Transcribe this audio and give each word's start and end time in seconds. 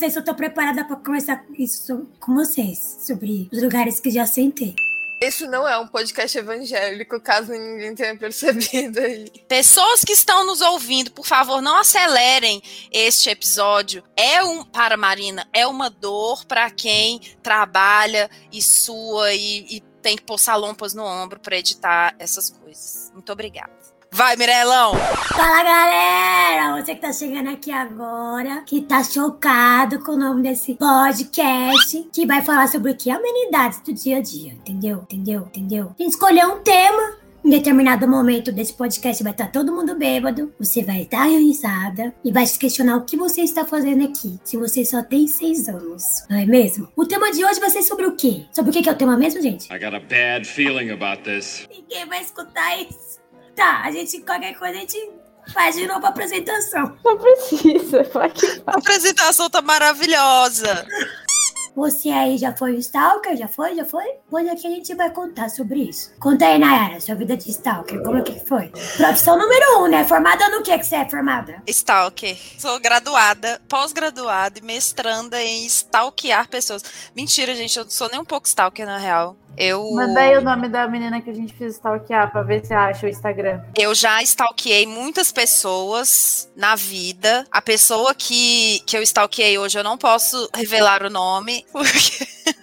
sei 0.00 0.10
se 0.10 0.18
eu 0.18 0.24
tô 0.24 0.34
preparada 0.34 0.82
pra 0.84 0.96
conversar 0.96 1.44
isso 1.58 2.08
com 2.18 2.34
vocês, 2.34 2.78
sobre 3.06 3.48
os 3.52 3.62
lugares 3.62 4.00
que 4.00 4.10
já 4.10 4.26
sentei. 4.26 4.74
Esse 5.22 5.46
não 5.46 5.68
é 5.68 5.76
um 5.76 5.86
podcast 5.86 6.38
evangélico, 6.38 7.20
caso 7.20 7.52
ninguém 7.52 7.94
tenha 7.94 8.16
percebido 8.16 8.98
aí. 8.98 9.30
Pessoas 9.46 10.02
que 10.02 10.14
estão 10.14 10.46
nos 10.46 10.62
ouvindo, 10.62 11.10
por 11.10 11.26
favor, 11.26 11.60
não 11.60 11.76
acelerem 11.76 12.62
este 12.90 13.28
episódio. 13.28 14.02
É 14.16 14.42
um 14.42 14.64
para 14.64 14.96
Marina, 14.96 15.46
é 15.52 15.66
uma 15.66 15.90
dor 15.90 16.46
para 16.46 16.70
quem 16.70 17.20
trabalha 17.42 18.30
e 18.50 18.62
sua 18.62 19.34
e, 19.34 19.76
e 19.76 19.80
tem 20.00 20.16
que 20.16 20.22
pôr 20.22 20.38
salompas 20.38 20.94
no 20.94 21.04
ombro 21.04 21.38
para 21.38 21.58
editar 21.58 22.14
essas 22.18 22.48
coisas. 22.48 23.10
Muito 23.12 23.30
obrigada. 23.30 23.79
Vai, 24.12 24.36
Mirelão! 24.36 24.92
Fala 25.36 25.62
galera! 25.62 26.80
Você 26.80 26.96
que 26.96 27.00
tá 27.00 27.12
chegando 27.12 27.48
aqui 27.48 27.70
agora, 27.70 28.62
que 28.66 28.80
tá 28.80 29.04
chocado 29.04 30.00
com 30.00 30.12
o 30.12 30.16
nome 30.16 30.42
desse 30.42 30.74
podcast, 30.74 32.08
que 32.12 32.26
vai 32.26 32.42
falar 32.42 32.66
sobre 32.66 32.90
o 32.90 32.96
que? 32.96 33.08
Amenidades 33.08 33.80
do 33.80 33.92
dia 33.92 34.18
a 34.18 34.20
dia, 34.20 34.52
entendeu? 34.52 35.02
Entendeu? 35.04 35.42
Entendeu? 35.42 35.94
A 35.98 36.02
gente 36.02 36.12
escolheu 36.12 36.54
um 36.54 36.58
tema 36.60 37.20
em 37.44 37.50
determinado 37.50 38.06
momento 38.06 38.52
desse 38.52 38.74
podcast 38.74 39.22
vai 39.22 39.32
estar 39.32 39.46
todo 39.46 39.72
mundo 39.72 39.94
bêbado, 39.94 40.52
você 40.58 40.82
vai 40.82 41.06
dar 41.06 41.24
risada 41.24 42.14
e 42.22 42.30
vai 42.30 42.44
se 42.46 42.58
questionar 42.58 42.96
o 42.96 43.04
que 43.04 43.16
você 43.16 43.40
está 43.40 43.64
fazendo 43.64 44.04
aqui, 44.04 44.38
se 44.44 44.58
você 44.58 44.84
só 44.84 45.02
tem 45.02 45.26
seis 45.26 45.66
anos, 45.68 46.02
não 46.28 46.36
é 46.36 46.44
mesmo? 46.44 46.88
O 46.94 47.06
tema 47.06 47.32
de 47.32 47.42
hoje 47.42 47.58
vai 47.58 47.70
ser 47.70 47.82
sobre 47.82 48.06
o 48.06 48.14
quê? 48.14 48.44
Sobre 48.52 48.70
o 48.70 48.72
que 48.74 48.88
é 48.88 48.92
o 48.92 48.96
tema 48.96 49.16
mesmo, 49.16 49.40
gente? 49.40 49.72
I 49.72 49.78
got 49.78 49.94
a 49.94 50.00
bad 50.00 50.46
feeling 50.46 50.90
about 50.90 51.22
this. 51.22 51.66
Ninguém 51.70 52.04
vai 52.06 52.20
escutar 52.20 52.78
isso. 52.82 53.19
Tá, 53.60 53.82
a 53.84 53.92
gente, 53.92 54.22
qualquer 54.22 54.54
coisa, 54.54 54.74
a 54.74 54.80
gente 54.80 55.10
faz 55.52 55.76
de 55.76 55.86
novo 55.86 56.06
a 56.06 56.08
apresentação. 56.08 56.96
Não 57.04 57.18
precisa, 57.18 58.02
vai 58.10 58.30
que 58.30 58.46
A 58.66 58.78
apresentação 58.78 59.50
tá 59.50 59.60
maravilhosa. 59.60 60.86
Você 61.76 62.08
aí 62.08 62.38
já 62.38 62.56
foi 62.56 62.76
stalker? 62.76 63.36
Já 63.36 63.46
foi? 63.46 63.76
Já 63.76 63.84
foi? 63.84 64.04
Hoje 64.30 64.48
aqui 64.48 64.66
a 64.66 64.70
gente 64.70 64.94
vai 64.94 65.10
contar 65.10 65.50
sobre 65.50 65.90
isso. 65.90 66.10
Conta 66.18 66.46
aí, 66.46 66.58
Nayara, 66.58 67.02
sua 67.02 67.14
vida 67.14 67.36
de 67.36 67.50
stalker, 67.50 68.02
como 68.02 68.16
é 68.16 68.22
que 68.22 68.40
foi? 68.40 68.68
Profissão 68.96 69.38
número 69.38 69.80
um, 69.80 69.88
né? 69.88 70.04
Formada 70.04 70.48
no 70.48 70.62
que 70.62 70.78
que 70.78 70.84
você 70.84 70.96
é 70.96 71.08
formada? 71.08 71.62
Stalker. 71.66 72.38
Sou 72.58 72.80
graduada, 72.80 73.60
pós-graduada 73.68 74.58
e 74.58 74.62
mestranda 74.62 75.40
em 75.42 75.66
stalkear 75.66 76.48
pessoas. 76.48 76.82
Mentira, 77.14 77.54
gente, 77.54 77.76
eu 77.76 77.84
não 77.84 77.90
sou 77.90 78.08
nem 78.08 78.20
um 78.20 78.24
pouco 78.24 78.46
stalker, 78.46 78.86
na 78.86 78.96
real. 78.96 79.36
Eu, 79.56 79.90
Manda 79.92 80.20
aí 80.20 80.36
o 80.36 80.40
nome 80.40 80.68
da 80.68 80.86
menina 80.88 81.20
que 81.20 81.28
a 81.28 81.34
gente 81.34 81.52
fez 81.52 81.74
stalkear 81.74 82.30
pra 82.30 82.42
ver 82.42 82.64
se 82.64 82.72
acha 82.72 83.06
o 83.06 83.08
Instagram. 83.08 83.60
eu 83.76 83.94
já 83.94 84.22
stalkeei 84.22 84.86
muitas 84.86 85.30
pessoas 85.32 86.50
na 86.56 86.74
vida. 86.74 87.46
A 87.50 87.60
pessoa 87.60 88.14
que, 88.14 88.80
que 88.86 88.96
eu 88.96 89.02
stalkeei 89.02 89.58
hoje, 89.58 89.78
eu 89.78 89.84
não 89.84 89.98
posso 89.98 90.48
revelar 90.54 91.02
o 91.02 91.10
nome, 91.10 91.66
porque 91.72 92.26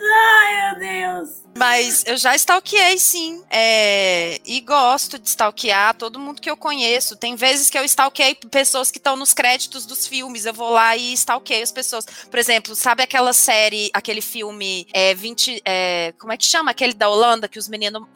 Ai, 0.00 0.72
meu 0.72 0.78
Deus. 0.78 1.47
Mas 1.58 2.04
eu 2.06 2.16
já 2.16 2.36
stalkeei, 2.36 2.98
sim. 2.98 3.42
É, 3.50 4.40
e 4.46 4.60
gosto 4.60 5.18
de 5.18 5.28
stalkear 5.28 5.92
todo 5.94 6.18
mundo 6.18 6.40
que 6.40 6.48
eu 6.48 6.56
conheço. 6.56 7.16
Tem 7.16 7.34
vezes 7.34 7.68
que 7.68 7.76
eu 7.76 7.84
stalkeei 7.84 8.36
pessoas 8.36 8.92
que 8.92 8.98
estão 8.98 9.16
nos 9.16 9.34
créditos 9.34 9.84
dos 9.84 10.06
filmes. 10.06 10.46
Eu 10.46 10.54
vou 10.54 10.70
lá 10.70 10.96
e 10.96 11.12
stalkeio 11.14 11.64
as 11.64 11.72
pessoas. 11.72 12.06
Por 12.30 12.38
exemplo, 12.38 12.76
sabe 12.76 13.02
aquela 13.02 13.32
série, 13.32 13.90
aquele 13.92 14.20
filme 14.20 14.86
é, 14.92 15.14
20. 15.14 15.60
é, 15.64 16.14
como 16.16 16.32
é 16.32 16.36
que 16.36 16.44
chama? 16.44 16.70
Aquele 16.70 16.94
da 16.94 17.08
Holanda 17.08 17.48
que 17.48 17.58
os 17.58 17.68
meninos. 17.68 18.06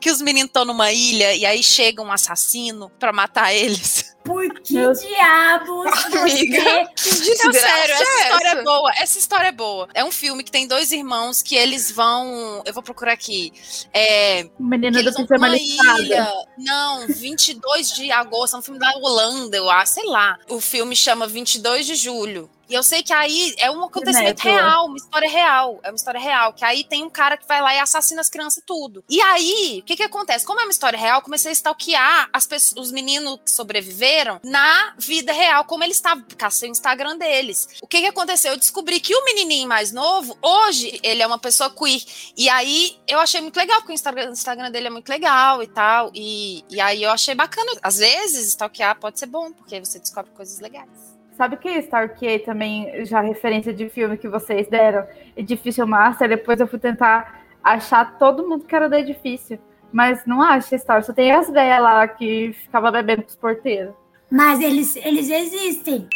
Que 0.00 0.10
os 0.10 0.20
meninos 0.20 0.48
estão 0.48 0.64
numa 0.64 0.92
ilha 0.92 1.34
e 1.34 1.44
aí 1.46 1.62
chega 1.62 2.02
um 2.02 2.12
assassino 2.12 2.90
pra 2.98 3.12
matar 3.12 3.52
eles. 3.54 4.12
Por 4.24 4.48
que 4.62 4.74
Meu- 4.74 4.92
diabos 4.92 5.86
Amiga, 6.14 6.62
que 6.96 7.44
Não, 7.44 7.52
sério, 7.52 7.94
essa 7.94 8.04
é 8.04 8.22
história 8.22 8.46
é 8.48 8.52
essa? 8.52 8.62
boa. 8.62 8.92
Essa 8.96 9.18
história 9.18 9.48
é 9.48 9.52
boa. 9.52 9.88
É 9.94 10.04
um 10.04 10.12
filme 10.12 10.44
que 10.44 10.50
tem 10.50 10.66
dois 10.68 10.92
irmãos 10.92 11.42
que 11.42 11.56
eles 11.56 11.90
vão. 11.90 12.62
Eu 12.64 12.72
vou 12.72 12.82
procurar 12.82 13.12
aqui. 13.12 13.52
É, 13.92 14.44
que 14.44 14.50
Menina 14.60 15.02
pra 15.02 15.12
pijama 15.24 15.56
ilha. 15.56 16.32
Não, 16.58 17.06
22 17.08 17.92
de 17.92 18.12
agosto. 18.12 18.54
É 18.54 18.58
um 18.58 18.62
filme 18.62 18.78
da 18.78 18.90
Holanda, 18.96 19.56
eu 19.56 19.68
acho. 19.68 19.92
Sei 19.94 20.06
lá. 20.06 20.38
O 20.48 20.60
filme 20.60 20.94
chama 20.94 21.26
22 21.26 21.86
de 21.86 21.94
julho. 21.96 22.48
E 22.68 22.74
eu 22.74 22.82
sei 22.82 23.02
que 23.02 23.12
aí 23.12 23.54
é 23.58 23.70
um 23.70 23.84
acontecimento 23.84 24.44
Network. 24.44 24.48
real, 24.48 24.86
uma 24.86 24.96
história 24.96 25.28
real. 25.28 25.80
É 25.82 25.90
uma 25.90 25.96
história 25.96 26.20
real. 26.20 26.52
Que 26.52 26.64
aí 26.64 26.84
tem 26.84 27.04
um 27.04 27.10
cara 27.10 27.36
que 27.36 27.46
vai 27.46 27.60
lá 27.60 27.74
e 27.74 27.78
assassina 27.78 28.20
as 28.20 28.28
crianças 28.28 28.62
tudo. 28.66 29.04
E 29.08 29.20
aí, 29.20 29.80
o 29.80 29.84
que 29.84 29.96
que 29.96 30.02
acontece? 30.02 30.44
Como 30.44 30.60
é 30.60 30.64
uma 30.64 30.70
história 30.70 30.98
real, 30.98 31.22
comecei 31.22 31.50
a 31.50 31.52
stalkear 31.52 32.28
as 32.32 32.46
pessoas, 32.46 32.86
os 32.86 32.92
meninos 32.92 33.38
que 33.44 33.50
sobreviveram 33.50 34.40
na 34.44 34.94
vida 34.98 35.32
real, 35.32 35.64
como 35.64 35.84
eles 35.84 35.96
estavam. 35.96 36.24
Cacei 36.36 36.68
o 36.68 36.72
Instagram 36.72 37.16
deles. 37.18 37.68
O 37.82 37.86
que 37.86 38.00
que 38.00 38.06
aconteceu? 38.06 38.52
Eu 38.52 38.58
descobri 38.58 39.00
que 39.00 39.14
o 39.14 39.24
menininho 39.24 39.68
mais 39.68 39.92
novo, 39.92 40.36
hoje, 40.40 40.98
ele 41.02 41.22
é 41.22 41.26
uma 41.26 41.38
pessoa 41.38 41.70
queer. 41.70 42.02
E 42.36 42.48
aí, 42.48 42.98
eu 43.06 43.18
achei 43.18 43.40
muito 43.40 43.56
legal, 43.56 43.78
porque 43.80 43.92
o 43.92 43.94
Instagram, 43.94 44.30
o 44.30 44.32
Instagram 44.32 44.70
dele 44.70 44.86
é 44.86 44.90
muito 44.90 45.08
legal 45.08 45.62
e 45.62 45.66
tal. 45.66 46.10
E, 46.14 46.64
e 46.70 46.80
aí, 46.80 47.02
eu 47.02 47.10
achei 47.10 47.34
bacana. 47.34 47.72
Às 47.82 47.98
vezes, 47.98 48.48
stalkear 48.48 48.98
pode 48.98 49.18
ser 49.18 49.26
bom, 49.26 49.52
porque 49.52 49.78
você 49.80 49.98
descobre 49.98 50.30
coisas 50.32 50.60
legais. 50.60 50.88
Sabe 51.36 51.56
que 51.56 51.68
Stalkeei 51.78 52.38
também, 52.40 53.04
já 53.04 53.20
referência 53.20 53.72
de 53.72 53.88
filme 53.88 54.18
que 54.18 54.28
vocês 54.28 54.68
deram? 54.68 55.06
Edifício 55.36 55.86
Master, 55.86 56.28
depois 56.28 56.60
eu 56.60 56.66
fui 56.66 56.78
tentar 56.78 57.42
achar 57.64 58.18
todo 58.18 58.46
mundo 58.46 58.64
que 58.64 58.74
era 58.74 58.88
do 58.88 58.94
edifício. 58.94 59.58
Mas 59.92 60.24
não 60.26 60.40
acha 60.40 60.76
história, 60.76 61.02
só 61.02 61.12
tem 61.12 61.32
as 61.32 61.50
velhas 61.50 61.80
lá 61.80 62.06
que 62.08 62.52
ficava 62.52 62.90
bebendo 62.90 63.22
com 63.22 63.28
os 63.28 63.36
porteiros. 63.36 63.94
Mas 64.30 64.60
eles, 64.60 64.96
eles 64.96 65.28
existem. 65.28 66.08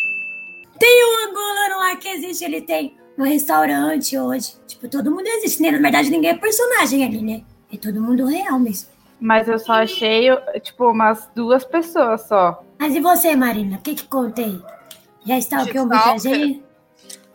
Tem 0.79 1.05
um 1.05 1.29
angolano 1.29 1.79
lá 1.79 1.97
que 1.97 2.09
existe, 2.09 2.45
ele 2.45 2.63
tem 2.63 2.97
um 3.19 3.25
restaurante 3.25 4.19
hoje. 4.19 4.55
Tipo, 4.67 4.89
todo 4.89 5.11
mundo 5.11 5.27
existe, 5.27 5.63
né? 5.63 5.71
Na 5.71 5.79
verdade, 5.79 6.11
ninguém 6.11 6.31
é 6.31 6.35
personagem 6.37 7.05
ali, 7.05 7.23
né? 7.23 7.43
É 7.73 7.77
todo 7.77 8.01
mundo 8.01 8.27
real 8.27 8.59
mesmo. 8.59 8.89
Mas 9.21 9.49
eu 9.49 9.59
só 9.59 9.75
achei, 9.75 10.29
tipo, 10.61 10.91
umas 10.91 11.29
duas 11.35 11.65
pessoas 11.65 12.27
só. 12.29 12.63
Mas 12.79 12.95
e 12.95 13.01
você, 13.01 13.35
Marina? 13.35 13.77
O 13.77 13.81
que 13.81 13.95
que 13.95 14.07
conta 14.07 14.43
aí? 14.43 14.61
Já 15.27 15.39
stalkeou 15.39 15.87
muita 15.87 16.19
gente? 16.19 16.63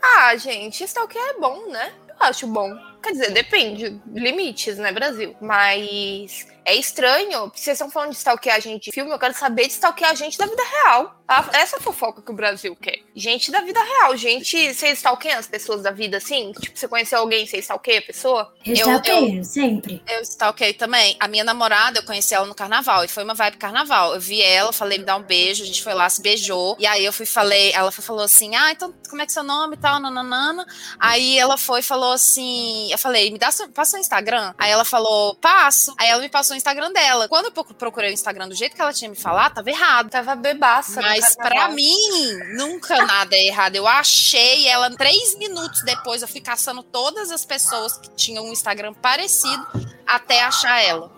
Ah, 0.02 0.36
gente, 0.38 0.84
stalker 0.86 1.22
é 1.22 1.40
bom, 1.40 1.68
né? 1.68 1.92
Eu 2.08 2.16
acho 2.26 2.48
bom. 2.48 2.74
Quer 3.04 3.12
dizer, 3.12 3.32
depende. 3.32 4.00
Limites, 4.14 4.78
né, 4.78 4.92
Brasil? 4.92 5.36
Mas 5.42 6.48
é 6.66 6.76
estranho. 6.76 7.52
Vocês 7.56 7.76
estão 7.76 7.90
falando 7.90 8.12
de 8.12 8.18
stalkear 8.18 8.58
a 8.58 8.60
gente 8.60 8.86
de 8.86 8.92
filme, 8.92 9.12
eu 9.12 9.20
quero 9.20 9.34
saber 9.34 9.68
de 9.68 9.80
gente 10.16 10.38
da 10.38 10.46
vida 10.46 10.64
real. 10.64 11.16
A- 11.28 11.50
Essa 11.54 11.78
é 11.78 11.80
fofoca 11.80 12.22
que 12.22 12.30
o 12.32 12.34
Brasil 12.36 12.76
quer. 12.76 13.00
Gente 13.16 13.52
da 13.52 13.62
vida 13.62 13.82
real. 13.82 14.16
Gente, 14.18 14.74
você 14.74 14.90
stalkeia 14.90 15.38
as 15.38 15.48
pessoas 15.48 15.82
da 15.82 15.92
vida 15.92 16.18
assim? 16.18 16.52
Tipo, 16.60 16.78
você 16.78 16.88
conheceu 16.88 17.20
alguém, 17.20 17.46
você 17.48 17.58
stalkeia 17.60 18.00
a 18.00 18.02
pessoa? 18.02 18.54
Eu 18.66 18.76
Eu- 18.76 18.76
stalkeio, 18.76 19.44
sempre. 19.46 20.04
Eu 20.08 20.22
stalkeei 20.22 20.74
também. 20.74 21.16
A 21.20 21.28
minha 21.28 21.44
namorada, 21.44 22.00
eu 22.00 22.04
conheci 22.04 22.34
ela 22.36 22.46
no 22.46 22.54
carnaval. 22.56 23.06
E 23.06 23.08
foi 23.08 23.24
uma 23.24 23.34
vibe 23.34 23.58
carnaval. 23.58 24.14
Eu 24.14 24.20
vi 24.20 24.42
ela, 24.42 24.74
falei, 24.74 24.98
me 24.98 25.06
dá 25.06 25.16
um 25.16 25.24
beijo. 25.24 25.64
A 25.64 25.66
gente 25.66 25.82
foi 25.82 25.94
lá, 25.94 26.10
se 26.10 26.22
beijou. 26.22 26.76
E 26.80 26.86
aí 26.86 27.06
eu 27.06 27.14
fui, 27.14 27.26
falei, 27.26 27.72
ela 27.72 27.92
falou 27.92 28.24
assim: 28.24 28.54
Ah, 28.56 28.72
então 28.72 28.94
como 29.10 29.22
é 29.22 29.26
que 29.26 29.32
é 29.32 29.34
seu 29.34 29.44
nome 29.44 29.76
e 29.76 29.80
tal, 29.80 30.00
nananana. 30.00 30.66
Aí 31.00 31.38
ela 31.38 31.58
foi 31.58 31.80
e 31.80 31.84
falou 31.84 32.12
assim: 32.12 32.92
Eu 32.92 32.98
falei, 32.98 33.32
me 33.32 33.40
dá 33.40 33.52
seu, 33.52 33.70
passa 33.70 33.96
o 33.96 34.00
Instagram. 34.00 34.54
Aí 34.58 34.70
ela 34.70 34.84
falou, 34.86 35.36
passo. 35.36 35.94
Aí 35.98 36.10
ela 36.10 36.22
me 36.22 36.30
passou 36.30 36.51
o 36.54 36.56
Instagram 36.58 36.92
dela. 36.92 37.28
Quando 37.28 37.46
eu 37.46 37.52
procu- 37.52 37.74
procurei 37.74 38.12
o 38.12 38.14
Instagram 38.14 38.48
do 38.48 38.56
jeito 38.56 38.76
que 38.76 38.82
ela 38.82 38.94
tinha 38.94 39.10
me 39.10 39.16
falado, 39.16 39.54
tava 39.56 39.70
errado. 39.70 40.10
Tava 40.10 40.36
bebaça. 40.36 41.02
Mas 41.02 41.36
pra 41.36 41.50
carnaval. 41.50 41.74
mim, 41.76 42.34
nunca 42.56 43.06
nada 43.06 43.36
é 43.36 43.48
errado. 43.48 43.76
Eu 43.76 43.88
achei 43.88 44.68
ela 44.68 44.90
três 44.96 45.38
minutos 45.38 45.84
depois. 45.84 46.22
Eu 46.22 46.28
fui 46.28 46.42
caçando 46.42 46.84
todas 46.84 47.32
as 47.32 47.44
pessoas 47.46 47.98
que 47.98 48.10
tinham 48.12 48.46
um 48.46 48.52
Instagram 48.52 48.94
parecido 48.94 49.66
até 50.06 50.42
achar 50.44 50.82
ela. 50.82 51.10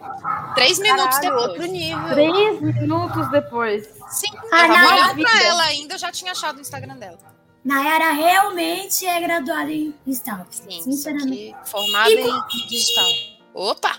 Três 0.55 0.77
minutos 0.79 1.17
Caralho, 1.17 1.29
depois. 1.29 1.47
outro 1.49 1.65
nível. 1.65 2.09
Três 2.09 2.61
minutos 2.61 3.31
depois. 3.31 3.87
Sim, 4.09 4.27
Ah, 4.51 4.67
eu 4.67 4.73
tava 4.73 4.79
não, 4.79 4.93
olhando 4.93 5.21
pra 5.23 5.43
ela 5.43 5.63
ainda, 5.63 5.95
eu 5.95 5.99
já 5.99 6.11
tinha 6.11 6.31
achado 6.31 6.57
o 6.57 6.61
Instagram 6.61 6.95
dela. 6.97 7.17
Nayara 7.65 8.11
realmente 8.11 9.05
é 9.05 9.19
graduada 9.21 9.71
em 9.71 9.95
stalking. 10.07 10.69
Sim, 10.69 10.81
Sinceramente. 10.83 11.55
formada 11.65 12.11
E 12.11 12.15
em 12.29 12.67
digital. 12.67 13.05
Opa! 13.53 13.97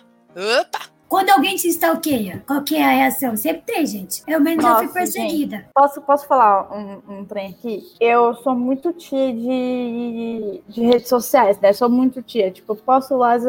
Opa! 0.61 0.81
Quando 1.09 1.31
alguém 1.31 1.57
te 1.57 1.69
stalkeia, 1.69 2.43
qual 2.47 2.63
que 2.63 2.77
é 2.77 2.85
a 2.85 2.91
reação? 2.91 3.37
Sempre 3.37 3.63
tem, 3.63 3.87
gente. 3.87 4.23
Eu 4.27 4.41
mesmo 4.41 4.63
já 4.63 4.77
fui 4.77 4.87
Nossa, 4.87 4.95
perseguida. 4.95 5.67
Posso, 5.75 6.01
posso 6.03 6.27
falar 6.27 6.73
um, 6.73 7.21
um 7.21 7.25
trem 7.25 7.51
aqui? 7.51 7.85
Eu 8.01 8.35
sou 8.37 8.55
muito 8.55 8.93
tia 8.93 9.33
de, 9.33 10.63
de 10.69 10.81
redes 10.83 11.09
sociais, 11.09 11.59
né? 11.61 11.73
Sou 11.73 11.89
muito 11.89 12.23
tia. 12.23 12.51
Tipo, 12.51 12.73
eu 12.73 12.77
posto 12.77 13.17
lá 13.17 13.35
as, 13.35 13.45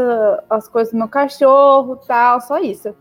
as 0.49 0.67
coisas 0.67 0.93
do 0.93 0.97
meu 0.97 1.07
cachorro 1.07 1.95
tal, 2.07 2.41
só 2.41 2.59
isso. 2.59 2.95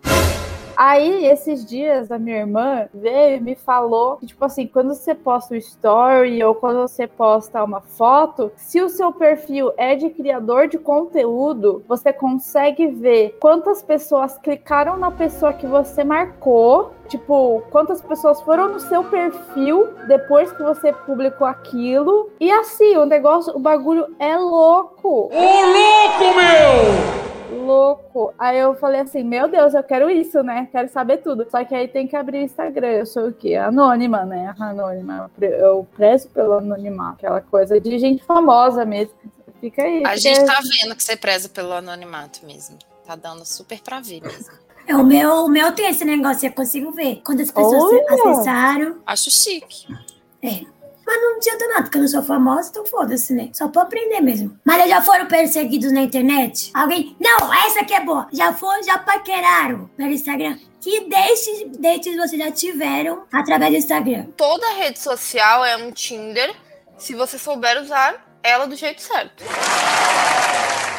Aí, 0.76 1.26
esses 1.26 1.65
dias, 1.65 2.11
a 2.11 2.19
minha 2.19 2.38
irmã 2.38 2.88
veio 2.93 3.37
e 3.37 3.41
me 3.41 3.55
falou 3.55 4.17
que, 4.17 4.26
tipo 4.26 4.44
assim, 4.44 4.67
quando 4.67 4.94
você 4.94 5.15
posta 5.15 5.55
um 5.55 5.56
story 5.56 6.43
ou 6.43 6.55
quando 6.55 6.81
você 6.81 7.06
posta 7.06 7.62
uma 7.62 7.81
foto, 7.81 8.50
se 8.56 8.81
o 8.81 8.88
seu 8.88 9.12
perfil 9.12 9.73
é 9.76 9.94
de 9.94 10.11
criador 10.11 10.69
de 10.69 10.79
conteúdo, 10.79 11.85
você 11.88 12.12
consegue 12.12 12.87
ver 12.87 13.37
quantas 13.41 13.82
pessoas 13.82 14.38
clicaram 14.38 14.97
na 14.97 15.11
pessoa 15.11 15.53
que 15.53 15.67
você 15.67 16.05
marcou 16.05 16.93
Tipo, 17.09 17.62
quantas 17.71 18.00
pessoas 18.00 18.41
foram 18.41 18.69
no 18.69 18.81
seu 18.81 19.05
perfil 19.05 19.91
depois 20.09 20.50
que 20.53 20.62
você 20.62 20.93
publicou 20.93 21.47
aquilo. 21.47 22.31
E 22.41 22.50
assim, 22.50 22.97
o 22.97 23.05
negócio, 23.05 23.55
o 23.55 23.59
bagulho 23.59 24.06
é 24.19 24.37
louco. 24.37 25.31
Ô, 25.31 25.61
louco, 25.71 26.37
meu! 26.37 27.44
Louco. 27.54 28.34
Aí 28.38 28.58
eu 28.58 28.74
falei 28.74 29.00
assim, 29.00 29.22
meu 29.22 29.48
Deus, 29.48 29.74
eu 29.74 29.82
quero 29.82 30.10
isso, 30.10 30.42
né? 30.42 30.68
Quero 30.70 30.88
saber 30.90 31.18
tudo. 31.18 31.46
Só 31.50 31.64
que 31.64 31.74
aí 31.74 31.88
tem 31.88 32.06
que 32.06 32.16
abrir 32.16 32.38
o 32.38 32.42
Instagram. 32.42 32.88
Eu 32.88 33.06
sou 33.06 33.28
o 33.28 33.32
quê? 33.32 33.54
Anônima, 33.54 34.24
né? 34.24 34.54
Anônima. 34.58 35.30
Eu 35.40 35.86
prezo 35.96 36.28
pelo 36.28 36.54
anonimato. 36.54 37.14
Aquela 37.14 37.40
coisa 37.40 37.80
de 37.80 37.98
gente 37.98 38.22
famosa 38.24 38.84
mesmo. 38.84 39.14
Fica 39.60 39.82
aí. 39.82 40.02
A 40.04 40.16
gente 40.16 40.44
tá 40.44 40.60
vendo 40.60 40.94
que 40.94 41.02
você 41.02 41.16
preza 41.16 41.48
pelo 41.48 41.72
anonimato 41.72 42.44
mesmo. 42.44 42.76
Tá 43.06 43.16
dando 43.16 43.44
super 43.44 43.80
pra 43.80 44.00
ver 44.00 44.20
mesmo. 44.20 44.52
É, 44.86 44.94
o 44.94 45.04
meu, 45.04 45.46
o 45.46 45.48
meu 45.48 45.72
tem 45.72 45.88
esse 45.88 46.04
negócio, 46.04 46.46
eu 46.46 46.52
consigo 46.52 46.90
ver. 46.90 47.22
Quando 47.24 47.40
as 47.40 47.50
pessoas 47.50 47.82
Olha! 47.82 48.04
acessaram. 48.10 48.98
Acho 49.06 49.30
chique. 49.30 49.86
É. 50.42 50.74
Mas 51.06 51.22
não 51.22 51.36
adianta 51.36 51.68
nada, 51.68 51.82
porque 51.82 51.98
eu 51.98 52.02
não 52.02 52.08
sou 52.08 52.22
famosa, 52.22 52.70
então 52.70 52.86
foda-se, 52.86 53.32
né? 53.32 53.50
Só 53.52 53.68
pra 53.68 53.82
aprender 53.82 54.20
mesmo. 54.20 54.58
Mas 54.64 54.78
eles 54.78 54.90
já 54.90 55.02
foram 55.02 55.26
perseguidos 55.26 55.92
na 55.92 56.02
internet? 56.02 56.70
Alguém. 56.74 57.16
Não, 57.20 57.52
essa 57.66 57.80
aqui 57.80 57.94
é 57.94 58.04
boa. 58.04 58.26
Já 58.32 58.52
foram, 58.52 58.82
já 58.82 58.98
paqueraram 58.98 59.90
pelo 59.96 60.10
Instagram. 60.10 60.58
Que 60.80 61.08
dates, 61.08 61.46
dates 61.78 62.16
vocês 62.16 62.42
já 62.42 62.50
tiveram 62.50 63.24
através 63.32 63.72
do 63.72 63.78
Instagram? 63.78 64.26
Toda 64.36 64.74
rede 64.74 64.98
social 64.98 65.64
é 65.64 65.76
um 65.76 65.90
Tinder 65.90 66.54
se 66.98 67.14
você 67.14 67.38
souber 67.38 67.82
usar 67.82 68.24
ela 68.42 68.66
do 68.66 68.76
jeito 68.76 69.00
certo. 69.00 69.44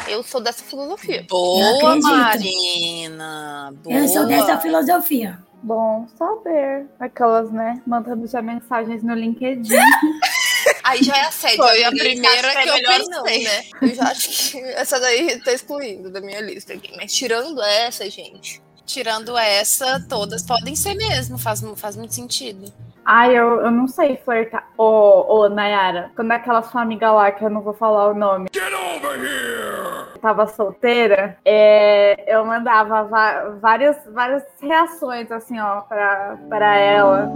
Eu 0.08 0.22
sou 0.22 0.40
dessa 0.40 0.62
filosofia. 0.62 1.26
Boa. 1.28 1.96
Marina. 2.00 3.72
Boa. 3.82 3.96
Eu 3.96 4.08
sou 4.08 4.26
dessa 4.26 4.58
filosofia. 4.58 5.38
Bom 5.62 6.06
saber. 6.16 6.86
Aquelas, 6.98 7.50
né? 7.50 7.82
Mandando 7.86 8.26
já 8.26 8.40
mensagens 8.40 9.02
no 9.02 9.14
LinkedIn. 9.14 9.74
Aí 10.84 11.02
já 11.02 11.16
é 11.16 11.20
assédio. 11.22 11.56
Foi 11.56 11.84
a 11.84 11.90
primeira 11.90 12.48
acho 12.48 12.62
que 12.62 12.68
eu 12.68 12.74
pensei. 12.74 13.08
não, 13.08 13.24
né? 13.24 13.64
Eu 13.82 13.94
já 13.94 14.04
acho 14.04 14.52
que 14.52 14.60
essa 14.74 15.00
daí 15.00 15.40
tá 15.40 15.52
excluindo 15.52 16.10
da 16.10 16.20
minha 16.20 16.40
lista 16.40 16.74
aqui. 16.74 16.92
Mas 16.96 17.12
tirando 17.12 17.60
essa, 17.60 18.08
gente. 18.08 18.62
Tirando 18.84 19.36
essa, 19.36 20.04
todas 20.08 20.42
podem 20.42 20.76
ser 20.76 20.94
mesmo. 20.94 21.38
Faz, 21.38 21.60
faz 21.76 21.96
muito 21.96 22.14
sentido. 22.14 22.72
Ai, 23.08 23.38
eu, 23.38 23.60
eu 23.60 23.70
não 23.70 23.86
sei 23.86 24.16
flertar. 24.16 24.66
Ô, 24.76 25.24
ô, 25.42 25.48
Nayara, 25.48 26.10
quando 26.16 26.32
é 26.32 26.34
aquela 26.36 26.60
sua 26.62 26.82
amiga 26.82 27.12
lá, 27.12 27.30
que 27.30 27.44
eu 27.44 27.50
não 27.50 27.60
vou 27.62 27.72
falar 27.72 28.08
o 28.08 28.14
nome, 28.14 28.48
Get 28.52 28.72
over 28.72 29.16
here! 29.20 30.18
tava 30.20 30.46
solteira, 30.48 31.36
é, 31.44 32.24
eu 32.26 32.44
mandava 32.44 33.04
va- 33.04 33.50
várias, 33.60 33.96
várias 34.12 34.42
reações, 34.60 35.30
assim, 35.30 35.56
ó, 35.60 35.82
pra, 35.82 36.36
pra 36.48 36.74
ela. 36.76 37.30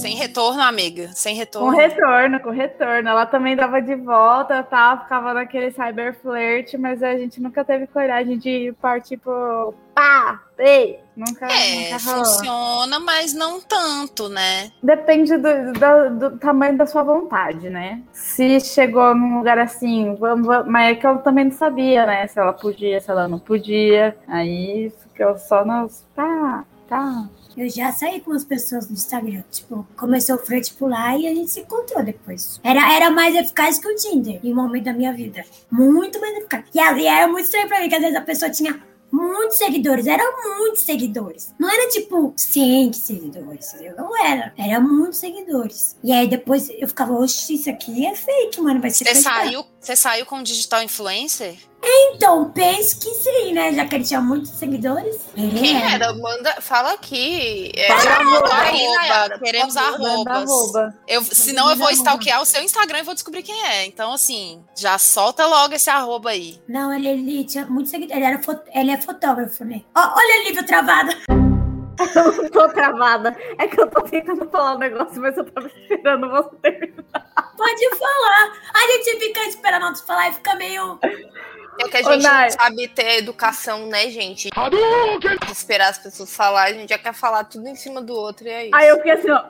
Sem 0.00 0.14
retorno, 0.14 0.62
amiga. 0.62 1.08
Sem 1.12 1.34
Com 1.34 1.40
retorno. 1.40 1.76
retorno, 1.76 2.40
com 2.40 2.50
retorno. 2.50 3.08
Ela 3.08 3.26
também 3.26 3.56
dava 3.56 3.80
de 3.82 3.94
volta, 3.96 4.62
tá? 4.62 4.98
Ficava 5.02 5.34
naquele 5.34 5.70
cyber 5.72 6.16
flirt, 6.20 6.74
mas 6.78 7.02
a 7.02 7.16
gente 7.16 7.40
nunca 7.40 7.64
teve 7.64 7.86
coragem 7.88 8.38
de 8.38 8.72
partir 8.80 9.16
pro 9.16 9.74
pá, 9.94 10.40
ei, 10.56 11.00
nunca, 11.16 11.46
É, 11.46 11.84
nunca 11.90 11.98
funciona, 11.98 13.00
mas 13.00 13.34
não 13.34 13.60
tanto, 13.60 14.28
né? 14.28 14.70
Depende 14.80 15.36
do, 15.36 15.72
do- 15.72 16.30
do 16.30 16.38
tamanho 16.38 16.76
da 16.78 16.86
sua 16.86 17.02
vontade, 17.02 17.68
né? 17.68 18.00
Se 18.12 18.60
chegou 18.60 19.12
num 19.16 19.38
lugar 19.38 19.58
assim, 19.58 20.14
vamos, 20.14 20.46
vamos- 20.46 20.70
mas 20.70 20.92
é 20.92 20.94
que 20.94 21.04
eu 21.06 21.18
também 21.18 21.46
não 21.46 21.52
sabia, 21.52 22.06
né? 22.06 22.26
Se 22.28 22.38
ela 22.38 22.52
podia, 22.52 23.00
se 23.00 23.10
ela 23.10 23.26
não 23.26 23.40
podia. 23.40 24.16
Aí 24.28 24.92
ficou 25.12 25.36
só 25.36 25.64
nos. 25.64 26.04
Tá, 26.14 26.64
tá. 26.88 27.24
Eu 27.58 27.68
já 27.68 27.90
saí 27.90 28.20
com 28.20 28.32
as 28.32 28.44
pessoas 28.44 28.88
no 28.88 28.94
Instagram. 28.94 29.42
Tipo, 29.50 29.84
começou 29.96 30.36
o 30.36 30.38
frete 30.38 30.72
por 30.74 30.88
lá 30.88 31.18
e 31.18 31.26
a 31.26 31.34
gente 31.34 31.50
se 31.50 31.60
encontrou 31.60 32.04
depois. 32.04 32.60
Era, 32.62 32.94
era 32.94 33.10
mais 33.10 33.34
eficaz 33.34 33.80
que 33.80 33.88
o 33.88 33.96
Tinder 33.96 34.38
em 34.44 34.52
um 34.52 34.56
momento 34.56 34.84
da 34.84 34.92
minha 34.92 35.12
vida. 35.12 35.44
Muito 35.68 36.20
mais 36.20 36.36
eficaz. 36.36 36.64
E 36.72 36.78
ali 36.78 37.04
era 37.06 37.26
muito 37.26 37.46
estranho 37.46 37.66
pra 37.66 37.80
mim, 37.80 37.88
que 37.88 37.96
às 37.96 38.00
vezes 38.00 38.16
a 38.16 38.20
pessoa 38.20 38.48
tinha 38.48 38.80
muitos 39.10 39.58
seguidores. 39.58 40.06
Eram 40.06 40.58
muitos 40.58 40.82
seguidores. 40.82 41.52
Não 41.58 41.68
era 41.68 41.88
tipo 41.88 42.32
100 42.36 42.92
seguidores. 42.92 43.74
entendeu? 43.74 43.96
Não 43.96 44.24
era. 44.24 44.52
Era 44.56 44.78
muitos 44.80 45.18
seguidores. 45.18 45.96
E 46.04 46.12
aí 46.12 46.28
depois 46.28 46.70
eu 46.78 46.86
ficava, 46.86 47.12
oxe, 47.12 47.54
isso 47.54 47.68
aqui 47.68 48.06
é 48.06 48.14
fake, 48.14 48.60
mano. 48.60 48.80
Vai 48.80 48.90
ser 48.90 49.04
Você 49.04 49.16
saiu, 49.16 49.64
você 49.80 49.94
saiu 49.96 50.26
com 50.26 50.42
digital 50.42 50.82
influencer? 50.82 51.56
Então, 51.82 52.50
penso 52.50 52.98
que 52.98 53.14
sim, 53.14 53.52
né? 53.52 53.72
Já 53.72 53.86
que 53.86 53.94
ele 53.94 54.04
tinha 54.04 54.20
muitos 54.20 54.50
seguidores. 54.50 55.16
Quem 55.34 55.80
era. 55.80 56.06
era? 56.06 56.14
Manda, 56.14 56.60
fala 56.60 56.92
aqui. 56.92 57.70
É, 57.74 57.92
aí, 57.92 58.08
arroba, 58.08 58.48
Nayara, 58.48 59.38
por 59.38 59.44
queremos 59.44 59.74
favor. 59.74 59.98
Manda 59.98 60.30
arrobas. 60.30 60.50
arroba. 60.50 60.98
Eu, 61.06 61.22
senão 61.22 61.70
eu 61.70 61.76
vou 61.76 61.90
stalkear 61.90 62.42
o 62.42 62.46
seu 62.46 62.62
Instagram 62.62 62.98
e 62.98 63.02
vou 63.02 63.14
descobrir 63.14 63.42
quem 63.42 63.64
é. 63.64 63.86
Então, 63.86 64.12
assim, 64.12 64.62
já 64.76 64.98
solta 64.98 65.46
logo 65.46 65.74
esse 65.74 65.88
arroba 65.88 66.30
aí. 66.30 66.60
Não, 66.68 66.92
ele, 66.92 67.08
ele 67.08 67.44
tinha 67.44 67.64
muitos 67.66 67.90
seguidores. 67.90 68.22
Ele, 68.22 68.26
era 68.26 68.40
ele 68.74 68.90
é 68.90 69.00
fotógrafo, 69.00 69.64
né? 69.64 69.82
Ó, 69.94 70.00
olha 70.00 70.34
a 70.34 70.44
Lívia 70.44 70.64
travada. 70.64 71.16
Eu 72.14 72.50
tô 72.50 72.68
travada. 72.68 73.36
É 73.58 73.66
que 73.66 73.80
eu 73.80 73.88
tô 73.88 74.02
tentando 74.02 74.48
falar 74.50 74.76
um 74.76 74.78
negócio, 74.78 75.20
mas 75.20 75.36
eu 75.36 75.44
tava 75.44 75.66
esperando 75.66 76.28
você 76.30 76.56
terminar. 76.56 77.30
Pode 77.56 77.96
falar. 77.96 78.52
A 78.74 78.86
gente 78.92 79.18
fica 79.18 79.44
esperando 79.44 79.84
outros 79.84 80.04
falar 80.04 80.28
e 80.28 80.32
fica 80.32 80.54
meio. 80.54 80.98
É 81.80 81.88
que 81.88 81.96
a 81.96 82.02
gente 82.02 82.22
não 82.24 82.50
sabe 82.50 82.88
ter 82.88 83.18
educação, 83.18 83.86
né, 83.86 84.10
gente? 84.10 84.50
Esperar 85.50 85.90
as 85.90 85.98
pessoas 85.98 86.34
falar, 86.34 86.64
a 86.64 86.72
gente 86.72 86.88
já 86.88 86.98
quer 86.98 87.14
falar 87.14 87.44
tudo 87.44 87.68
em 87.68 87.76
cima 87.76 88.02
do 88.02 88.14
outro 88.14 88.48
e 88.48 88.50
é 88.50 88.66
isso. 88.66 88.74
Aí 88.74 88.88
eu 88.88 88.96
fiquei 88.96 89.12
assim, 89.12 89.30
ó. 89.30 89.44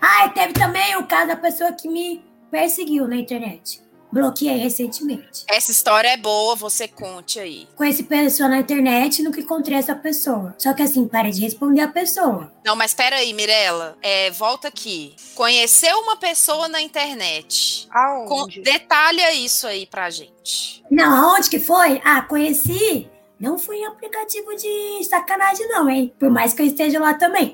Ah, 0.00 0.26
e 0.26 0.30
teve 0.30 0.52
também 0.52 0.96
o 0.96 1.06
caso 1.06 1.28
da 1.28 1.36
pessoa 1.36 1.72
que 1.72 1.88
me 1.88 2.24
perseguiu 2.50 3.08
na 3.08 3.16
internet. 3.16 3.81
Bloqueei 4.12 4.58
recentemente. 4.58 5.44
Essa 5.48 5.70
história 5.70 6.08
é 6.08 6.16
boa, 6.18 6.54
você 6.54 6.86
conte 6.86 7.40
aí. 7.40 7.66
Conheci 7.74 8.02
pessoa 8.02 8.46
na 8.48 8.58
internet 8.58 9.18
e 9.18 9.22
nunca 9.22 9.40
encontrei 9.40 9.78
essa 9.78 9.94
pessoa. 9.94 10.54
Só 10.58 10.74
que 10.74 10.82
assim, 10.82 11.08
parei 11.08 11.32
de 11.32 11.40
responder 11.40 11.80
a 11.80 11.88
pessoa. 11.88 12.52
Não, 12.62 12.76
mas 12.76 12.92
peraí, 12.92 13.32
Mirella. 13.32 13.96
É, 14.02 14.30
volta 14.30 14.68
aqui. 14.68 15.16
Conheceu 15.34 15.98
uma 16.00 16.16
pessoa 16.16 16.68
na 16.68 16.82
internet. 16.82 17.88
Com, 18.28 18.34
Aonde? 18.40 18.60
detalha 18.60 19.32
isso 19.32 19.66
aí 19.66 19.86
pra 19.86 20.10
gente. 20.10 20.84
Não, 20.90 21.30
aonde 21.30 21.48
que 21.48 21.58
foi? 21.58 22.00
Ah, 22.04 22.20
conheci. 22.20 23.08
Não 23.40 23.58
foi 23.58 23.78
em 23.78 23.86
aplicativo 23.86 24.54
de 24.54 25.04
sacanagem, 25.04 25.66
não, 25.68 25.88
hein? 25.88 26.14
Por 26.18 26.30
mais 26.30 26.52
que 26.52 26.60
eu 26.62 26.66
esteja 26.66 27.00
lá 27.00 27.14
também. 27.14 27.50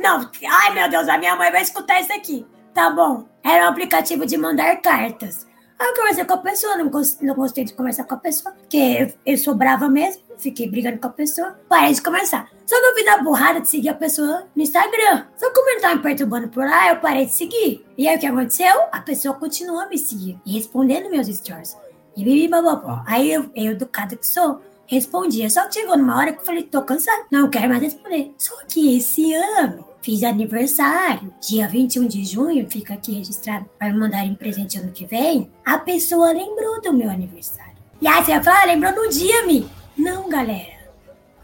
Não, 0.00 0.30
ai 0.48 0.74
meu 0.74 0.88
Deus, 0.88 1.08
a 1.08 1.18
minha 1.18 1.34
mãe 1.36 1.50
vai 1.50 1.62
escutar 1.62 2.00
isso 2.00 2.12
aqui. 2.12 2.46
Tá 2.76 2.90
bom. 2.90 3.24
Era 3.42 3.64
um 3.64 3.68
aplicativo 3.70 4.26
de 4.26 4.36
mandar 4.36 4.76
cartas. 4.82 5.46
Aí 5.78 5.88
eu 5.88 5.94
conversei 5.94 6.26
com 6.26 6.34
a 6.34 6.36
pessoa, 6.36 6.76
não, 6.76 6.90
não 7.22 7.34
gostei 7.34 7.64
de 7.64 7.72
conversar 7.72 8.04
com 8.04 8.14
a 8.14 8.18
pessoa, 8.18 8.54
porque 8.54 8.76
eu, 8.76 9.14
eu 9.24 9.38
sou 9.38 9.54
brava 9.54 9.88
mesmo, 9.88 10.22
fiquei 10.36 10.68
brigando 10.68 10.98
com 10.98 11.06
a 11.06 11.10
pessoa, 11.10 11.58
parei 11.70 11.94
de 11.94 12.02
conversar. 12.02 12.50
Só 12.66 12.78
que 12.78 12.86
eu 12.86 12.94
fiz 12.94 13.06
a 13.08 13.22
burrada 13.22 13.62
de 13.62 13.68
seguir 13.68 13.88
a 13.88 13.94
pessoa 13.94 14.46
no 14.54 14.62
Instagram. 14.62 15.24
Só 15.38 15.48
que 15.48 15.54
como 15.54 15.70
ele 15.70 15.80
tava 15.80 15.94
me 15.94 16.02
perturbando 16.02 16.48
por 16.48 16.66
lá, 16.66 16.90
eu 16.90 16.96
parei 16.96 17.24
de 17.24 17.32
seguir. 17.32 17.82
E 17.96 18.06
aí 18.06 18.14
o 18.14 18.20
que 18.20 18.26
aconteceu? 18.26 18.82
A 18.92 19.00
pessoa 19.00 19.34
continuou 19.36 19.88
me 19.88 19.96
seguir 19.96 20.38
e 20.44 20.52
respondendo 20.52 21.08
meus 21.08 21.28
stories. 21.28 21.74
E 22.14 22.22
bibi 22.24 22.46
bababó. 22.46 23.02
Aí 23.06 23.32
eu, 23.32 23.50
eu, 23.54 23.72
educada 23.72 24.16
que 24.16 24.26
sou, 24.26 24.60
respondia. 24.86 25.48
Só 25.48 25.66
que 25.66 25.80
chegou 25.80 25.96
numa 25.96 26.18
hora 26.18 26.30
que 26.30 26.42
eu 26.42 26.44
falei, 26.44 26.64
tô 26.64 26.82
cansada, 26.82 27.24
não 27.30 27.48
quero 27.48 27.70
mais 27.70 27.80
responder. 27.80 28.34
Só 28.36 28.54
que 28.68 28.98
esse 28.98 29.32
ano, 29.32 29.82
fiz 30.06 30.22
aniversário, 30.22 31.34
dia 31.40 31.66
21 31.66 32.06
de 32.06 32.24
junho, 32.24 32.70
fica 32.70 32.94
aqui 32.94 33.12
registrado 33.12 33.68
para 33.76 33.92
me 33.92 33.98
mandarem 33.98 34.36
presente 34.36 34.78
ano 34.78 34.92
que 34.92 35.04
vem. 35.04 35.50
A 35.64 35.78
pessoa 35.78 36.30
lembrou 36.30 36.80
do 36.80 36.92
meu 36.92 37.10
aniversário. 37.10 37.74
E 38.00 38.06
aí 38.06 38.24
você 38.24 38.30
vai 38.34 38.44
falar, 38.44 38.62
ah, 38.62 38.66
lembrou 38.66 38.92
no 38.92 39.08
dia, 39.08 39.44
Mi? 39.44 39.68
Não, 39.98 40.28
galera. 40.28 40.76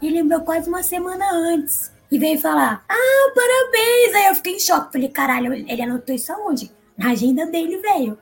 Ele 0.01 0.21
lembrou 0.21 0.39
quase 0.41 0.69
uma 0.69 0.81
semana 0.81 1.29
antes. 1.29 1.91
E 2.09 2.17
veio 2.17 2.39
falar, 2.39 2.85
ah, 2.87 3.33
parabéns. 3.35 4.15
Aí 4.15 4.27
eu 4.27 4.35
fiquei 4.35 4.55
em 4.55 4.59
choque. 4.61 4.93
Falei, 4.93 5.09
caralho, 5.09 5.53
ele 5.53 5.81
anotou 5.81 6.15
isso 6.15 6.31
aonde? 6.31 6.71
Na 6.97 7.11
agenda 7.11 7.45
dele, 7.45 7.79
velho. 7.79 8.17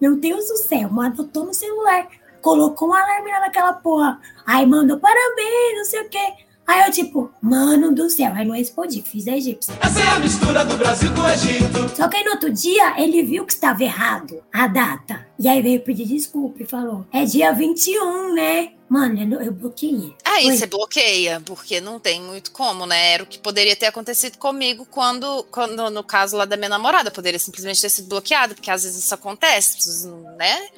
Meu 0.00 0.16
Deus 0.16 0.48
do 0.48 0.56
céu, 0.56 0.88
anotou 1.02 1.44
no 1.44 1.52
celular. 1.52 2.08
Colocou 2.40 2.88
um 2.88 2.94
alarme 2.94 3.30
naquela 3.30 3.74
porra. 3.74 4.18
Aí 4.46 4.64
mandou 4.64 4.98
parabéns, 4.98 5.76
não 5.76 5.84
sei 5.84 6.00
o 6.00 6.08
quê. 6.08 6.32
Aí 6.66 6.86
eu, 6.86 6.92
tipo, 6.92 7.30
mano 7.42 7.92
do 7.94 8.08
céu. 8.08 8.32
Aí 8.34 8.46
não 8.46 8.54
respondi, 8.54 9.02
fiz 9.02 9.26
a 9.26 9.36
egípcia. 9.36 9.74
Essa 9.80 10.00
é 10.00 10.08
a 10.08 10.18
mistura 10.20 10.64
do 10.64 10.76
Brasil 10.76 11.12
com 11.14 11.20
o 11.20 11.28
Egito. 11.28 11.96
Só 11.96 12.08
que 12.08 12.16
aí 12.16 12.24
no 12.24 12.30
outro 12.32 12.52
dia 12.52 13.00
ele 13.02 13.22
viu 13.22 13.44
que 13.44 13.52
estava 13.52 13.82
errado 13.82 14.42
a 14.52 14.66
data. 14.68 15.26
E 15.38 15.48
aí 15.48 15.60
veio 15.60 15.80
pedir 15.80 16.06
desculpa 16.06 16.62
e 16.62 16.66
falou: 16.66 17.04
é 17.12 17.24
dia 17.24 17.52
21, 17.52 18.34
né? 18.34 18.72
Mano, 18.88 19.18
eu, 19.34 19.40
eu 19.40 19.52
bloqueei. 19.52 20.14
Aí 20.24 20.46
Oi. 20.46 20.56
você 20.56 20.66
bloqueia, 20.66 21.40
porque 21.44 21.80
não 21.80 21.98
tem 21.98 22.20
muito 22.22 22.52
como, 22.52 22.84
né? 22.86 23.14
Era 23.14 23.22
o 23.22 23.26
que 23.26 23.38
poderia 23.38 23.74
ter 23.74 23.86
acontecido 23.86 24.36
comigo 24.38 24.86
quando, 24.90 25.44
quando 25.50 25.90
no 25.90 26.04
caso 26.04 26.36
lá 26.36 26.44
da 26.44 26.56
minha 26.58 26.68
namorada, 26.68 27.10
poderia 27.10 27.38
simplesmente 27.38 27.80
ter 27.80 27.88
sido 27.88 28.08
bloqueado, 28.08 28.54
porque 28.54 28.70
às 28.70 28.82
vezes 28.84 29.02
isso 29.02 29.14
acontece, 29.14 30.06
né? 30.38 30.68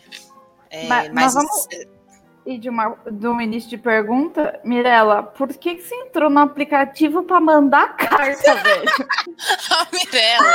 É, 0.71 0.87
Mas- 0.89 1.13
mas 1.13 1.35
vamos- 1.35 1.67
E 2.47 2.59
de, 2.59 2.69
uma, 2.69 2.95
de 3.11 3.27
um 3.27 3.41
início 3.41 3.71
de 3.71 3.79
pergunta, 3.79 4.61
Mirella, 4.63 5.23
por 5.23 5.49
que, 5.49 5.77
que 5.77 5.83
você 5.83 5.95
entrou 5.95 6.29
no 6.29 6.41
aplicativo 6.41 7.23
pra 7.23 7.41
mandar 7.41 7.97
carta, 7.97 8.55
velho? 8.63 8.85
a 9.71 9.89
Mirella. 9.91 10.55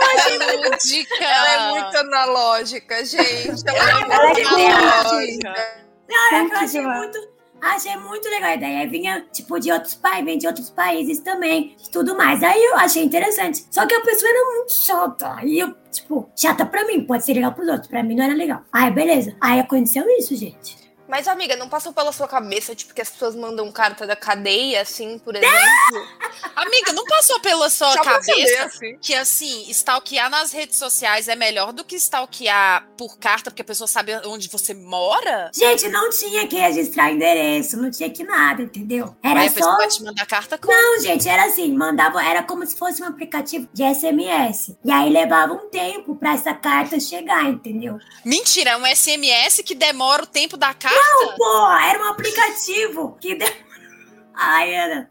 Ai, 0.00 0.36
é 0.36 0.68
lúdica. 0.68 1.24
Ela 1.24 1.52
é 1.52 1.70
muito 1.80 1.96
analógica, 1.98 3.04
gente. 3.04 3.62
Ela 3.66 3.78
é 3.78 4.14
Ela 4.14 4.30
é 4.30 4.32
muito 4.32 4.48
analógica. 4.48 5.54
Não, 6.08 6.32
eu 6.32 6.38
Gente 6.38 6.54
achei 6.54 6.80
demais. 6.80 6.98
muito. 7.00 7.38
Achei 7.60 7.96
muito 7.96 8.28
legal 8.28 8.50
a 8.50 8.54
ideia. 8.54 8.78
Aí 8.78 8.86
vinha, 8.86 9.26
tipo, 9.32 9.58
de 9.58 9.72
outros 9.72 9.96
países, 9.96 10.24
vem 10.24 10.38
de 10.38 10.46
outros 10.46 10.70
países 10.70 11.18
também, 11.18 11.74
e 11.84 11.90
tudo 11.90 12.16
mais. 12.16 12.40
Aí 12.44 12.64
eu 12.64 12.76
achei 12.76 13.02
interessante. 13.02 13.66
Só 13.70 13.84
que 13.86 13.94
a 13.94 14.00
pessoa 14.00 14.30
era 14.30 14.44
muito 14.54 14.72
chata. 14.72 15.34
Aí 15.34 15.58
eu, 15.58 15.74
tipo, 15.90 16.30
chata 16.36 16.64
pra 16.64 16.86
mim, 16.86 17.04
pode 17.04 17.24
ser 17.24 17.34
legal 17.34 17.52
pros 17.52 17.68
outros. 17.68 17.88
Pra 17.88 18.04
mim 18.04 18.14
não 18.14 18.24
era 18.24 18.34
legal. 18.34 18.62
Aí, 18.72 18.88
beleza. 18.92 19.36
Aí 19.40 19.58
aconteceu 19.58 20.08
isso, 20.10 20.36
gente. 20.36 20.87
Mas, 21.08 21.26
amiga, 21.26 21.56
não 21.56 21.68
passou 21.68 21.92
pela 21.92 22.12
sua 22.12 22.28
cabeça, 22.28 22.74
tipo, 22.74 22.92
que 22.92 23.00
as 23.00 23.08
pessoas 23.10 23.34
mandam 23.34 23.70
carta 23.72 24.06
da 24.06 24.14
cadeia, 24.14 24.82
assim, 24.82 25.18
por 25.18 25.34
exemplo? 25.34 25.56
Amiga, 26.54 26.92
não 26.92 27.04
passou 27.04 27.40
pela 27.40 27.70
sua 27.70 27.92
Só 27.92 28.02
pra 28.02 28.12
cabeça 28.20 28.30
saber, 28.30 28.58
assim. 28.58 28.98
que, 29.00 29.14
assim, 29.14 29.70
stalkear 29.70 30.28
nas 30.28 30.52
redes 30.52 30.78
sociais 30.78 31.26
é 31.28 31.34
melhor 31.34 31.72
do 31.72 31.84
que 31.84 31.96
stalkear 31.96 32.86
por 32.96 33.18
carta, 33.18 33.50
porque 33.50 33.62
a 33.62 33.64
pessoa 33.64 33.88
sabe 33.88 34.14
onde 34.26 34.48
você 34.48 34.74
mora? 34.74 35.50
Gente, 35.54 35.88
não 35.88 36.10
tinha 36.10 36.46
que 36.46 36.56
registrar 36.56 37.10
endereço, 37.10 37.76
não 37.80 37.90
tinha 37.90 38.10
que 38.10 38.24
nada, 38.24 38.62
entendeu? 38.62 39.16
Era 39.22 39.40
Aí 39.40 39.48
a 39.48 39.50
pessoa 39.50 39.72
só. 39.72 39.76
vai 39.78 39.88
te 39.88 40.02
mandar 40.02 40.26
carta 40.26 40.58
com. 40.58 40.68
Não, 40.70 41.00
gente, 41.00 41.28
era 41.28 41.44
assim, 41.46 41.72
mandava, 41.72 42.22
era 42.22 42.42
como 42.42 42.66
se 42.66 42.76
fosse 42.76 43.02
um 43.02 43.06
aplicativo 43.06 43.68
de 43.72 43.82
SMS. 43.94 44.76
E 44.84 44.90
aí 44.90 45.10
levava 45.10 45.54
um 45.54 45.70
tempo 45.70 46.14
pra 46.16 46.34
essa 46.34 46.52
carta 46.52 47.00
chegar, 47.00 47.44
entendeu? 47.44 47.98
Mentira, 48.24 48.70
é 48.72 48.76
um 48.76 48.84
SMS 48.86 49.62
que 49.64 49.74
demora 49.74 50.22
o 50.24 50.26
tempo 50.26 50.56
da 50.56 50.74
carta? 50.74 50.97
Porra, 51.36 51.86
era 51.86 52.04
um 52.04 52.08
aplicativo 52.08 53.16
que 53.20 53.34
de... 53.34 53.44
Ai, 54.34 54.72
era. 54.72 55.10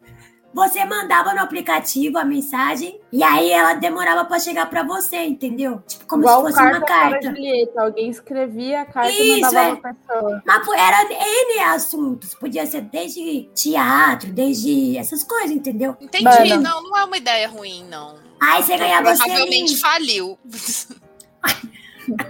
Você 0.54 0.84
mandava 0.86 1.34
no 1.36 1.42
aplicativo 1.42 2.18
a 2.18 2.26
mensagem 2.26 3.00
e 3.12 3.22
aí 3.22 3.52
ela 3.52 3.74
demorava 3.74 4.26
pra 4.26 4.40
chegar 4.40 4.68
pra 4.68 4.82
você, 4.82 5.18
entendeu? 5.18 5.84
Tipo, 5.86 6.08
como 6.08 6.24
Igual 6.24 6.38
se 6.38 6.52
fosse 6.52 6.64
uma 6.64 6.82
carta 6.82 6.86
para 6.86 7.10
carta. 7.12 7.28
Julieta. 7.28 7.82
Alguém 7.82 8.10
escrevia 8.10 8.82
a 8.82 8.86
carta 8.86 9.12
Isso, 9.12 9.38
e 9.38 9.42
mandava 9.42 9.70
é. 9.70 9.76
pra 9.76 9.94
pessoa. 9.94 10.42
Mas 10.46 10.66
pô, 10.66 10.74
era 10.74 11.04
N 11.04 11.60
assuntos. 11.66 12.34
Podia 12.34 12.66
ser 12.66 12.82
desde 12.82 13.50
teatro, 13.54 14.32
desde 14.32 14.98
essas 14.98 15.24
coisas, 15.24 15.52
entendeu? 15.52 15.96
Entendi. 16.02 16.24
Mano. 16.24 16.62
Não, 16.62 16.82
não 16.82 16.98
é 16.98 17.04
uma 17.04 17.18
ideia 17.18 17.48
ruim, 17.48 17.86
não. 17.88 18.16
Aí 18.42 18.64
você 18.64 18.78
ganhava 18.78 19.14
Provavelmente 19.16 19.50
selinhos. 19.50 19.80
faliu. 19.80 20.40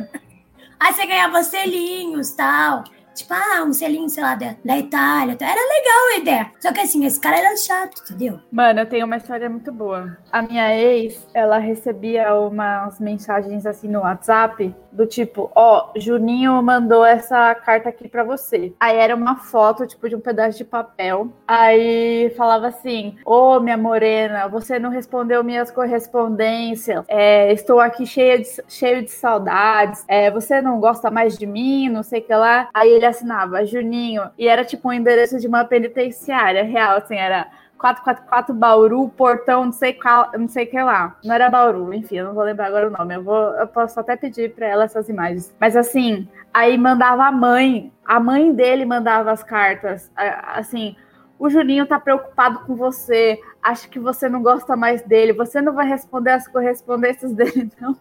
Aí 0.80 0.94
você 0.94 1.06
ganhava 1.06 1.44
selinhos 1.44 2.32
tal. 2.32 2.84
Tipo, 3.28 3.34
ah, 3.34 3.64
um 3.66 3.74
selinho, 3.74 4.08
sei 4.08 4.24
lá, 4.24 4.36
da, 4.36 4.56
da 4.64 4.78
Itália. 4.78 5.36
tal. 5.36 5.50
Era 5.50 5.60
legal 5.60 6.08
a 6.14 6.18
ideia. 6.18 6.52
Só 6.62 6.72
que 6.72 6.80
assim, 6.80 7.06
esse 7.06 7.20
cara 7.20 7.38
era 7.38 7.58
chato, 7.58 8.02
entendeu? 8.02 8.40
Mano, 8.50 8.80
eu 8.80 8.86
tenho 8.86 9.06
uma 9.06 9.18
história 9.18 9.50
muito 9.50 9.70
boa. 9.70 10.18
A 10.32 10.42
minha 10.42 10.74
ex, 10.74 11.28
ela 11.34 11.58
recebia 11.58 12.34
umas 12.36 13.02
mensagens 13.02 13.66
assim 13.66 13.90
no 13.90 14.00
WhatsApp 14.00 14.74
do 14.98 15.06
tipo, 15.06 15.52
ó, 15.54 15.92
Juninho 15.96 16.62
mandou 16.64 17.06
essa 17.06 17.54
carta 17.54 17.90
aqui 17.90 18.10
pra 18.10 18.24
você. 18.24 18.74
Aí 18.80 18.98
era 18.98 19.16
uma 19.16 19.36
foto, 19.36 19.86
tipo, 19.86 20.10
de 20.10 20.16
um 20.16 20.20
pedaço 20.20 20.58
de 20.58 20.66
papel. 20.66 21.32
Aí 21.48 22.34
falava 22.36 22.68
assim: 22.68 23.16
Ô, 23.24 23.60
minha 23.60 23.78
morena, 23.78 24.48
você 24.48 24.80
não 24.80 24.90
respondeu 24.90 25.44
minhas 25.44 25.70
correspondências. 25.70 27.06
É, 27.08 27.54
estou 27.54 27.80
aqui 27.80 28.06
cheia 28.08 28.40
de, 28.40 28.48
cheio 28.68 29.04
de 29.04 29.12
saudades. 29.12 30.04
É, 30.08 30.32
você 30.32 30.62
não 30.62 30.80
gosta 30.80 31.12
mais 31.12 31.38
de 31.38 31.46
mim, 31.46 31.90
não 31.90 32.02
sei 32.02 32.20
o 32.22 32.24
que 32.24 32.34
lá. 32.34 32.70
Aí 32.74 32.90
ele 32.90 33.06
assinava 33.18 33.66
Juninho. 33.66 34.30
E 34.38 34.48
era 34.48 34.64
tipo 34.64 34.90
um 34.90 34.94
endereço 34.94 35.40
de 35.40 35.48
uma 35.48 35.66
penitenciária 35.66 36.64
real, 36.64 36.98
assim, 36.98 37.16
era 37.16 37.48
444 37.78 38.54
Bauru, 38.54 39.10
portão, 39.10 39.66
não 39.66 39.72
sei 39.72 39.94
qual, 39.94 40.32
não 40.38 40.48
sei 40.48 40.66
que 40.66 40.82
lá. 40.82 41.16
Não 41.24 41.34
era 41.34 41.50
Bauru, 41.50 41.94
enfim, 41.94 42.18
eu 42.18 42.26
não 42.26 42.34
vou 42.34 42.44
lembrar 42.44 42.68
agora 42.68 42.88
o 42.88 42.92
nome. 42.92 43.16
Eu 43.16 43.24
vou, 43.24 43.54
eu 43.56 43.68
posso 43.68 44.00
até 44.00 44.16
pedir 44.16 44.54
pra 44.54 44.68
ela 44.68 44.84
essas 44.86 45.10
imagens. 45.10 45.54
Mas 45.60 45.76
assim, 45.76 46.28
aí 46.54 46.78
mandava 46.78 47.26
a 47.26 47.32
mãe, 47.32 47.92
a 48.06 48.20
mãe 48.20 48.54
dele 48.54 48.86
mandava 48.86 49.32
as 49.32 49.44
cartas, 49.44 50.12
assim, 50.16 50.96
o 51.40 51.50
Juninho 51.50 51.86
tá 51.86 52.00
preocupado 52.00 52.60
com 52.66 52.76
você, 52.76 53.40
acha 53.62 53.88
que 53.88 54.00
você 54.00 54.28
não 54.28 54.42
gosta 54.42 54.76
mais 54.76 55.04
dele, 55.04 55.34
você 55.34 55.62
não 55.62 55.74
vai 55.74 55.88
responder 55.88 56.32
as 56.32 56.48
correspondências 56.48 57.32
dele, 57.32 57.72
não. 57.80 57.96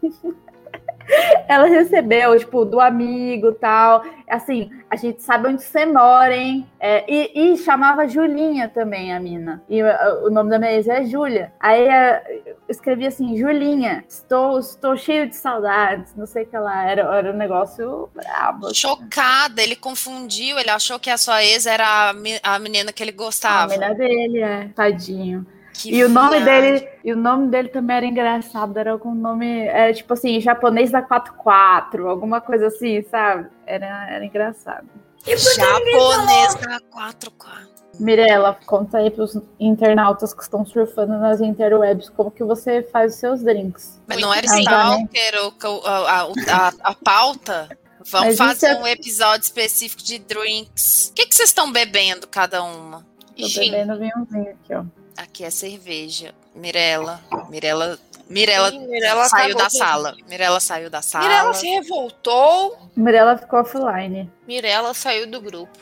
Ela 1.49 1.67
recebeu, 1.67 2.39
tipo, 2.39 2.65
do 2.65 2.81
amigo 2.81 3.53
tal. 3.53 4.03
Assim, 4.29 4.71
a 4.91 4.97
gente 4.97 5.23
sabe 5.23 5.49
onde 5.49 5.63
você 5.63 5.87
mora, 5.87 6.37
hein? 6.37 6.67
É, 6.81 7.05
e, 7.11 7.53
e 7.53 7.57
chamava 7.57 8.09
Julinha 8.09 8.69
também, 8.69 9.15
a 9.15 9.21
mina. 9.21 9.63
E 9.69 9.83
uh, 9.83 10.27
o 10.27 10.31
nome 10.31 10.51
da 10.51 10.59
minha 10.59 10.73
ex 10.73 10.89
é 10.89 11.05
Júlia. 11.05 11.53
Aí 11.61 11.87
uh, 11.87 12.45
eu 12.47 12.57
escrevi 12.69 13.07
assim, 13.07 13.37
Julinha, 13.37 14.05
estou, 14.09 14.59
estou 14.59 14.97
cheio 14.97 15.29
de 15.29 15.37
saudades, 15.37 16.15
não 16.17 16.27
sei 16.27 16.43
o 16.43 16.47
que 16.47 16.59
lá. 16.59 16.85
Era, 16.91 17.03
era 17.17 17.33
um 17.33 17.37
negócio 17.37 18.09
brabo. 18.15 18.75
Chocada, 18.75 19.63
ele 19.63 19.77
confundiu, 19.77 20.59
ele 20.59 20.71
achou 20.71 20.99
que 20.99 21.11
a 21.11 21.17
sua 21.17 21.45
ex 21.45 21.67
era 21.67 22.11
a, 22.11 22.55
a 22.55 22.59
menina 22.59 22.93
que 22.93 23.03
ele 23.03 23.13
A 23.13 23.15
gostava. 23.15 23.73
menina 23.79 23.95
dele, 23.95 24.41
é, 24.43 24.69
tadinho. 24.75 25.47
Que 25.79 25.95
E 25.95 26.05
o 26.05 26.09
nome 26.09 26.41
viagem. 26.41 26.73
dele, 26.73 26.89
e 27.05 27.13
o 27.13 27.17
nome 27.17 27.49
dele 27.49 27.69
também 27.69 27.97
era 27.97 28.07
engraçado, 28.07 28.77
era 28.79 28.93
algum 28.93 29.15
nome, 29.15 29.67
era 29.67 29.93
tipo 29.93 30.13
assim, 30.15 30.41
japonês 30.41 30.91
da 30.91 31.03
44, 31.03 32.09
alguma 32.09 32.41
coisa 32.41 32.69
assim, 32.69 33.03
sabe? 33.11 33.49
Era, 33.67 34.11
era 34.11 34.25
engraçado. 34.25 34.87
E 35.27 35.37
Japonês 35.37 36.55
da 36.57 36.81
4K. 36.91 37.67
Mirella, 37.99 38.57
conta 38.67 38.99
aí 38.99 39.11
pros 39.11 39.39
internautas 39.59 40.35
que 40.35 40.43
estão 40.43 40.67
surfando 40.67 41.17
nas 41.19 41.41
interwebs 41.41 42.11
como 42.11 42.31
que 42.31 42.45
você 42.45 42.83
faz 42.83 43.15
os 43.15 43.19
seus 43.21 43.43
drinks. 43.43 44.01
Mas 44.07 44.21
não 44.21 44.33
era 44.35 44.47
Ah, 44.51 44.59
Stalker, 44.61 45.35
o- 45.45 45.67
o- 45.69 45.87
a, 45.87 46.23
a, 46.23 46.73
a 46.91 46.95
pauta? 46.95 47.69
Vamos 48.09 48.39
Mas 48.39 48.39
fazer 48.39 48.67
é- 48.67 48.77
um 48.79 48.87
episódio 48.87 49.45
específico 49.45 50.03
de 50.03 50.19
drinks. 50.19 51.09
O 51.11 51.15
que, 51.15 51.27
que 51.27 51.35
vocês 51.35 51.49
estão 51.49 51.73
bebendo, 51.73 52.27
cada 52.29 52.63
uma? 52.63 53.05
Tô 53.37 53.47
Gin. 53.49 53.71
bebendo 53.71 53.99
vinhozinho 53.99 54.51
aqui, 54.51 54.75
ó. 54.75 54.85
Aqui 55.17 55.45
é 55.45 55.51
cerveja. 55.51 56.35
Mirella. 56.55 57.21
Mirella. 57.49 57.99
Mirella 58.29 58.71
Ih, 58.73 58.79
Mirella 58.87 59.29
saiu 59.29 59.57
da 59.57 59.71
sala. 59.71 60.17
Mirella 60.29 60.61
saiu 60.61 60.91
da 60.91 61.01
sala. 61.01 61.25
Mirella 61.29 61.55
se 61.55 61.67
revoltou. 61.69 62.77
Mirella 62.97 63.39
ficou 63.39 63.61
offline. 63.61 64.31
Mirella 64.47 64.93
saiu 64.95 65.31
do 65.31 65.41
grupo. 65.41 65.79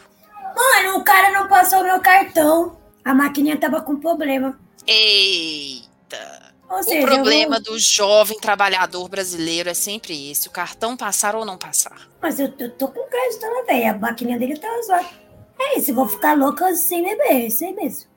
Mano, 0.54 0.98
o 0.98 1.04
cara 1.04 1.32
não 1.32 1.48
passou 1.48 1.82
meu 1.82 2.00
cartão. 2.00 2.76
A 3.04 3.14
maquininha 3.14 3.56
tava 3.58 3.80
com 3.80 3.96
problema. 3.96 4.58
Eita. 4.86 6.52
Ou 6.68 6.78
O 6.78 6.82
seja, 6.82 7.06
problema 7.06 7.56
vou... 7.56 7.72
do 7.74 7.78
jovem 7.78 8.38
trabalhador 8.38 9.08
brasileiro 9.08 9.68
é 9.70 9.74
sempre 9.74 10.30
esse: 10.30 10.48
o 10.48 10.50
cartão 10.50 10.96
passar 10.96 11.34
ou 11.34 11.44
não 11.44 11.56
passar. 11.58 12.08
Mas 12.20 12.38
eu, 12.38 12.52
eu 12.58 12.70
tô 12.72 12.88
com 12.88 13.08
crédito 13.08 13.42
na 13.42 13.62
veia. 13.62 13.92
A 13.92 13.98
maquininha 13.98 14.38
dele 14.38 14.56
tá 14.58 14.68
zoada. 14.86 15.06
É 15.58 15.78
isso, 15.78 15.90
eu 15.92 15.94
vou 15.94 16.08
ficar 16.08 16.36
louca 16.36 16.74
sem 16.74 17.02
beber. 17.02 17.26
É 17.30 17.46
isso 17.46 17.64
aí 17.64 17.74
mesmo. 17.74 18.08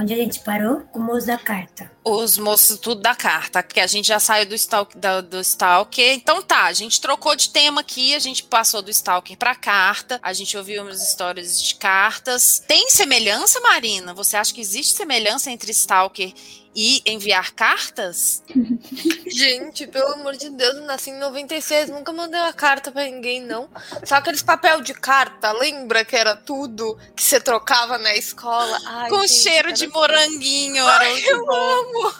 Onde 0.00 0.14
a 0.14 0.16
gente 0.16 0.40
parou? 0.40 0.80
Com 0.92 0.98
o 0.98 1.02
moço 1.02 1.26
da 1.26 1.38
carta. 1.38 1.90
Os 2.02 2.38
moços 2.38 2.78
tudo 2.78 3.02
da 3.02 3.14
carta, 3.14 3.62
que 3.62 3.78
a 3.78 3.86
gente 3.86 4.08
já 4.08 4.18
saiu 4.18 4.46
do 4.46 5.22
do 5.22 5.40
stalker. 5.40 6.14
Então 6.14 6.42
tá, 6.42 6.64
a 6.64 6.72
gente 6.72 7.00
trocou 7.00 7.36
de 7.36 7.50
tema 7.50 7.82
aqui, 7.82 8.14
a 8.14 8.18
gente 8.18 8.42
passou 8.42 8.80
do 8.80 8.90
stalker 8.90 9.36
pra 9.36 9.54
carta, 9.54 10.18
a 10.22 10.32
gente 10.32 10.56
ouviu 10.56 10.82
umas 10.82 11.02
histórias 11.02 11.62
de 11.62 11.74
cartas. 11.74 12.62
Tem 12.66 12.90
semelhança, 12.90 13.60
Marina? 13.60 14.14
Você 14.14 14.36
acha 14.36 14.54
que 14.54 14.60
existe 14.60 14.94
semelhança 14.94 15.50
entre 15.50 15.70
stalker 15.72 16.32
e 16.74 17.02
enviar 17.06 17.52
cartas? 17.52 18.42
Gente, 19.26 19.86
pelo 19.86 20.14
amor 20.14 20.36
de 20.36 20.50
Deus, 20.50 20.74
eu 20.76 20.82
nasci 20.84 21.10
em 21.10 21.18
96, 21.18 21.90
nunca 21.90 22.12
mandei 22.12 22.40
uma 22.40 22.52
carta 22.52 22.90
pra 22.92 23.04
ninguém, 23.04 23.40
não. 23.40 23.68
Só 24.04 24.16
aqueles 24.16 24.42
papel 24.42 24.80
de 24.80 24.94
carta, 24.94 25.52
lembra 25.52 26.04
que 26.04 26.16
era 26.16 26.34
tudo 26.36 26.98
que 27.14 27.22
você 27.22 27.40
trocava 27.40 27.98
na 27.98 28.14
escola? 28.14 28.78
Ai, 28.86 29.08
Com 29.08 29.20
gente, 29.26 29.32
cheiro 29.32 29.72
de 29.72 29.84
assim. 29.84 29.92
moranguinho. 29.92 30.88
era 30.88 31.10
muito 31.10 31.46
bom. 31.46 32.12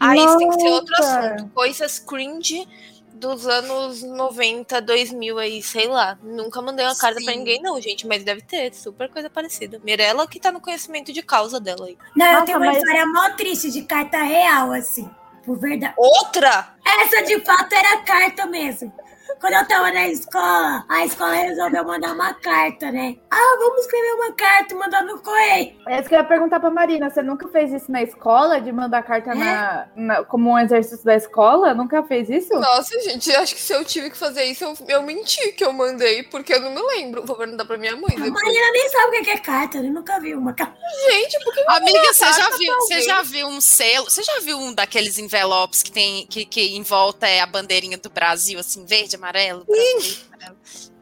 Ah, 0.00 0.16
isso 0.16 0.38
tem 0.38 0.50
que 0.50 0.60
ser 0.60 0.68
outro 0.70 0.94
assunto. 0.96 1.50
Coisas 1.54 1.98
cringe 1.98 2.66
dos 3.18 3.46
anos 3.46 4.02
90, 4.02 4.80
2000 4.80 5.38
aí, 5.38 5.62
sei 5.62 5.86
lá. 5.88 6.16
Nunca 6.22 6.62
mandei 6.62 6.84
uma 6.86 6.96
carta 6.96 7.20
pra 7.22 7.32
Sim. 7.32 7.38
ninguém, 7.38 7.60
não, 7.60 7.80
gente, 7.80 8.06
mas 8.06 8.22
deve 8.24 8.42
ter, 8.42 8.72
super 8.74 9.08
coisa 9.10 9.28
parecida. 9.28 9.80
Mirella 9.84 10.26
que 10.26 10.40
tá 10.40 10.52
no 10.52 10.60
conhecimento 10.60 11.12
de 11.12 11.22
causa 11.22 11.58
dela 11.60 11.86
aí. 11.86 11.98
Não, 12.16 12.26
eu 12.26 12.32
Nossa, 12.32 12.46
tenho 12.46 12.58
uma 12.58 12.66
mas- 12.66 12.76
história 12.78 13.06
mó 13.06 13.30
triste 13.36 13.70
de 13.70 13.82
carta 13.82 14.18
real, 14.22 14.72
assim. 14.72 15.10
Por 15.44 15.58
verdade. 15.58 15.94
Outra? 15.96 16.74
Essa 16.84 17.22
de 17.22 17.40
fato 17.44 17.72
era 17.74 17.98
carta 18.02 18.46
mesmo. 18.46 18.92
Quando 19.40 19.54
eu 19.54 19.68
tava 19.68 19.92
na 19.92 20.08
escola, 20.08 20.84
a 20.88 21.04
escola 21.04 21.32
resolveu 21.34 21.84
mandar 21.84 22.12
uma 22.12 22.34
carta, 22.34 22.90
né? 22.90 23.16
Ah, 23.30 23.56
vamos 23.58 23.82
escrever 23.82 24.12
uma 24.14 24.32
carta 24.32 24.74
e 24.74 24.76
mandar 24.76 25.04
no 25.04 25.18
correio. 25.20 25.76
É 25.86 26.00
isso 26.00 26.08
que 26.08 26.14
eu 26.14 26.18
ia 26.18 26.24
perguntar 26.24 26.58
pra 26.58 26.70
Marina. 26.70 27.08
Você 27.08 27.22
nunca 27.22 27.46
fez 27.48 27.72
isso 27.72 27.90
na 27.90 28.02
escola? 28.02 28.60
De 28.60 28.72
mandar 28.72 29.02
carta 29.04 29.34
na, 29.34 29.86
na- 29.94 30.24
como 30.24 30.50
um 30.50 30.58
exercício 30.58 31.04
da 31.04 31.14
escola? 31.14 31.72
Nunca 31.72 32.02
fez 32.02 32.28
isso? 32.28 32.52
Nossa, 32.54 32.98
gente, 33.02 33.30
acho 33.34 33.54
que 33.54 33.60
se 33.60 33.72
eu 33.72 33.84
tive 33.84 34.10
que 34.10 34.16
fazer 34.16 34.42
isso, 34.44 34.64
eu, 34.64 34.74
eu 34.88 35.02
menti 35.02 35.52
que 35.52 35.64
eu 35.64 35.72
mandei, 35.72 36.24
porque 36.24 36.52
eu 36.52 36.60
não 36.60 36.74
me 36.74 36.82
lembro. 36.82 37.24
Vou 37.24 37.36
perguntar 37.36 37.64
pra 37.64 37.78
minha 37.78 37.94
mãe 37.94 38.10
A 38.16 38.20
depois. 38.20 38.32
Marina 38.32 38.72
nem 38.72 38.88
sabe 38.88 39.06
o 39.06 39.10
que 39.12 39.22
que 39.24 39.30
é 39.30 39.38
carta, 39.38 39.78
eu 39.78 39.84
nunca 39.84 40.18
vi 40.18 40.34
uma 40.34 40.52
carta. 40.52 40.76
Gente, 41.10 41.38
por 41.44 41.54
que 41.54 41.60
eu 41.60 41.70
Amiga, 41.70 42.12
você 42.12 42.32
já 42.32 42.50
viu? 42.56 42.74
Você 42.80 43.02
já 43.02 43.22
viu 43.22 43.46
um 43.46 43.60
selo? 43.60 44.10
Você 44.10 44.22
já 44.22 44.40
viu 44.40 44.58
um 44.58 44.72
daqueles 44.74 45.16
envelopes 45.16 45.82
que 45.82 45.92
tem 45.92 46.26
que, 46.26 46.44
que 46.44 46.76
em 46.76 46.82
volta 46.82 47.28
é 47.28 47.40
a 47.40 47.46
bandeirinha 47.46 47.96
do 47.98 48.10
Brasil, 48.10 48.58
assim, 48.58 48.84
verde, 48.84 49.14
amarelo? 49.14 49.27
Amarelo? 49.28 49.66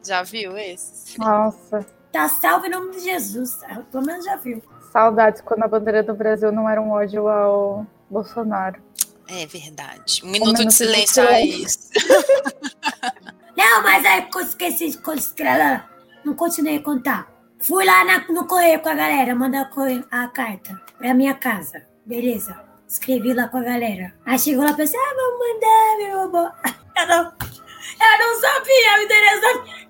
Já 0.05 0.21
viu 0.23 0.57
esse? 0.57 1.17
Nossa, 1.19 1.85
Tá 2.11 2.27
salvo 2.29 2.65
em 2.65 2.69
nome 2.69 2.91
de 2.93 2.99
Jesus. 3.01 3.59
Ah, 3.63 3.81
Pelo 3.91 4.05
menos 4.05 4.25
já 4.25 4.35
viu. 4.37 4.61
saudades 4.91 5.41
quando 5.41 5.63
a 5.63 5.67
bandeira 5.67 6.01
do 6.03 6.13
Brasil 6.13 6.51
não 6.51 6.67
era 6.69 6.81
um 6.81 6.91
ódio 6.91 7.27
ao 7.27 7.85
Bolsonaro. 8.09 8.81
É 9.29 9.45
verdade. 9.45 10.21
Um 10.23 10.27
minuto, 10.31 10.47
minuto 10.47 10.59
de 10.61 10.67
de 10.67 10.73
silêncio 10.73 11.23
a 11.23 11.27
silêncio. 11.27 11.65
isso. 11.67 11.89
Não, 13.57 13.81
mas 13.83 14.05
aí 14.05 14.27
eu 14.33 14.41
esqueci 14.41 14.89
de 14.91 14.97
considerar. 14.99 15.89
Não 16.23 16.33
continuei 16.35 16.77
a 16.77 16.81
contar. 16.83 17.27
Fui 17.59 17.83
lá 17.85 18.03
na- 18.05 18.25
no 18.29 18.45
correio 18.47 18.79
com 18.81 18.89
a 18.89 18.93
galera, 18.93 19.33
mandar 19.35 19.61
a, 19.61 19.65
correio- 19.65 20.05
a 20.11 20.27
carta 20.27 20.79
pra 20.97 21.13
minha 21.13 21.33
casa. 21.33 21.85
Beleza. 22.05 22.57
Escrevi 22.87 23.33
lá 23.33 23.47
com 23.49 23.57
a 23.57 23.63
galera. 23.63 24.13
Aí 24.25 24.37
chegou 24.39 24.63
lá 24.63 24.71
e 24.71 24.75
pensei, 24.75 24.97
ah, 24.99 25.13
vamos 25.15 25.39
mandar, 25.39 25.97
meu 25.97 26.19
robô. 26.23 26.51
Eu 26.97 27.07
não, 27.07 27.33
eu 27.99 28.19
não 28.19 28.39
sabia 28.39 28.97
o 28.97 29.01
endereço 29.03 29.41
da 29.41 29.63
minha 29.63 29.87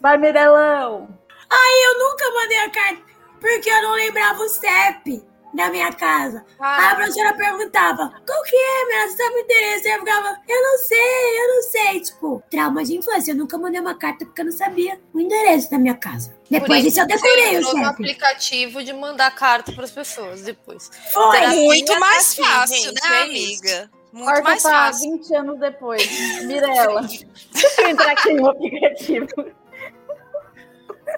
Vai, 0.00 0.18
Mirelão! 0.18 1.08
Aí 1.48 1.84
eu 1.86 1.98
nunca 1.98 2.30
mandei 2.32 2.58
a 2.58 2.70
carta, 2.70 3.02
porque 3.40 3.70
eu 3.70 3.82
não 3.82 3.92
lembrava 3.92 4.42
o 4.42 4.48
CEP 4.48 5.22
da 5.54 5.70
minha 5.70 5.92
casa. 5.92 6.44
Aí 6.58 6.86
a 6.86 6.94
professora 6.94 7.34
perguntava, 7.34 8.12
qual 8.26 8.42
que 8.42 8.56
é, 8.56 8.86
minha? 8.86 9.08
Você 9.08 9.16
sabe 9.16 9.34
o 9.34 9.38
endereço? 9.38 9.88
Eu 9.88 9.98
ficava, 10.00 10.40
eu 10.48 10.62
não 10.62 10.78
sei, 10.78 11.40
eu 11.40 11.54
não 11.54 11.62
sei. 11.62 12.00
Tipo, 12.00 12.42
trauma 12.50 12.84
de 12.84 12.96
infância. 12.96 13.32
Eu 13.32 13.36
nunca 13.36 13.58
mandei 13.58 13.80
uma 13.80 13.94
carta 13.94 14.24
porque 14.24 14.40
eu 14.40 14.46
não 14.46 14.52
sabia 14.52 14.98
o 15.12 15.20
endereço 15.20 15.70
da 15.70 15.78
minha 15.78 15.94
casa. 15.94 16.34
Depois 16.50 16.82
disso 16.82 17.00
eu 17.00 17.06
decorei 17.06 17.58
o 17.58 17.64
CEP. 17.64 17.84
aplicativo 17.84 18.82
de 18.82 18.92
mandar 18.92 19.30
carta 19.34 19.72
pras 19.72 19.90
pessoas 19.90 20.42
depois. 20.42 20.90
Foi. 21.12 21.46
Muito 21.48 21.92
tá 21.92 22.00
mais 22.00 22.32
aqui, 22.32 22.42
fácil, 22.42 22.76
gente, 22.76 22.94
né, 22.94 23.18
é 23.18 23.22
amiga? 23.22 23.90
Muito 24.12 24.26
Corta 24.26 24.42
mais 24.42 24.62
fácil. 24.62 25.12
20 25.12 25.34
anos 25.34 25.58
depois. 25.58 26.44
Mirella. 26.44 27.00
Deixa 27.52 27.82
eu 27.82 27.88
entrar 27.88 28.12
aqui 28.12 28.34
no 28.34 28.48
aplicativo. 28.48 29.26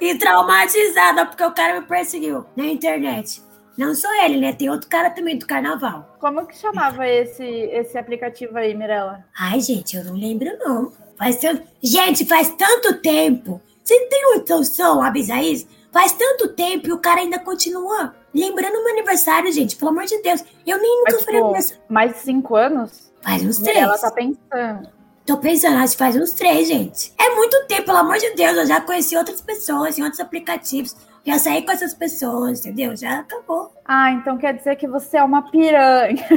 E 0.01 0.17
traumatizada 0.17 1.27
porque 1.27 1.45
o 1.45 1.53
cara 1.53 1.81
me 1.81 1.87
perseguiu 1.87 2.47
na 2.57 2.67
internet. 2.67 3.43
Não 3.77 3.95
só 3.95 4.09
ele, 4.25 4.41
né? 4.41 4.53
Tem 4.53 4.71
outro 4.71 4.89
cara 4.89 5.11
também 5.11 5.37
do 5.37 5.47
carnaval. 5.47 6.17
Como 6.21 6.47
que 6.47 6.57
chamava 6.57 7.07
esse, 7.09 7.45
esse 7.45 7.99
aplicativo 7.99 8.57
aí, 8.57 8.73
Mirella? 8.75 9.25
Ai, 9.37 9.61
gente, 9.61 9.97
eu 9.97 10.05
não 10.05 10.15
lembro, 10.15 10.57
não. 10.59 10.93
Faz 11.19 11.39
tanto... 11.39 11.67
Gente, 11.83 12.25
faz 12.25 12.55
tanto 12.57 13.01
tempo. 13.01 13.61
Você 13.83 13.99
tem 14.07 14.23
noção, 14.49 15.03
Abisaís? 15.03 15.67
Faz 15.93 16.13
tanto 16.13 16.49
tempo 16.55 16.89
e 16.89 16.93
o 16.93 16.99
cara 16.99 17.21
ainda 17.21 17.39
continua 17.39 18.15
lembrando 18.35 18.83
meu 18.83 18.93
aniversário, 18.93 19.53
gente. 19.53 19.77
Pelo 19.77 19.91
amor 19.91 20.05
de 20.05 20.21
Deus. 20.21 20.45
Eu 20.67 20.79
nem 20.79 20.99
nunca 20.99 21.13
Mas, 21.13 21.25
falei 21.25 21.63
tipo, 21.63 21.81
mais 21.89 22.13
de 22.13 22.19
5 22.19 22.57
anos? 22.57 23.13
Faz 23.23 23.43
uns 23.43 23.59
três. 23.59 23.79
Mirella 23.79 23.99
tá 23.99 24.11
pensando. 24.11 24.89
Tô 25.25 25.39
pensando, 25.39 25.79
acho 25.79 25.93
que 25.93 25.99
faz 25.99 26.17
uns 26.17 26.33
três, 26.33 26.69
gente. 26.69 27.15
É 27.19 27.35
muito 27.35 27.67
tempo, 27.67 27.87
pelo 27.87 27.97
amor 27.97 28.19
de 28.19 28.35
Deus. 28.35 28.59
Eu 28.59 28.67
já 28.67 28.83
conheci 28.83 29.17
outras 29.17 29.41
pessoas 29.41 29.99
em 29.99 30.03
outros 30.03 30.21
aplicativos. 30.21 30.95
Já 31.25 31.39
saí 31.39 31.65
com 31.65 31.73
essas 31.73 31.95
pessoas, 31.95 32.61
entendeu? 32.61 32.95
Já 32.95 33.21
acabou. 33.21 33.73
Ah, 33.87 34.11
então 34.11 34.37
quer 34.37 34.53
dizer 34.53 34.77
que 34.77 34.87
você 34.87 35.17
é 35.17 35.25
uma 35.25 35.51
piranha. 35.51 36.23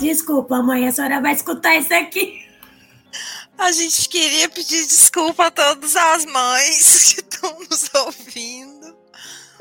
Desculpa, 0.00 0.60
mãe, 0.62 0.88
a 0.88 0.92
senhora 0.92 1.20
vai 1.20 1.32
escutar 1.32 1.76
isso 1.76 1.94
aqui. 1.94 2.45
A 3.58 3.72
gente 3.72 4.08
queria 4.08 4.48
pedir 4.48 4.86
desculpa 4.86 5.46
a 5.46 5.50
todas 5.50 5.96
as 5.96 6.24
mães 6.26 7.14
que 7.14 7.20
estão 7.20 7.58
nos 7.60 7.90
ouvindo. 7.94 8.96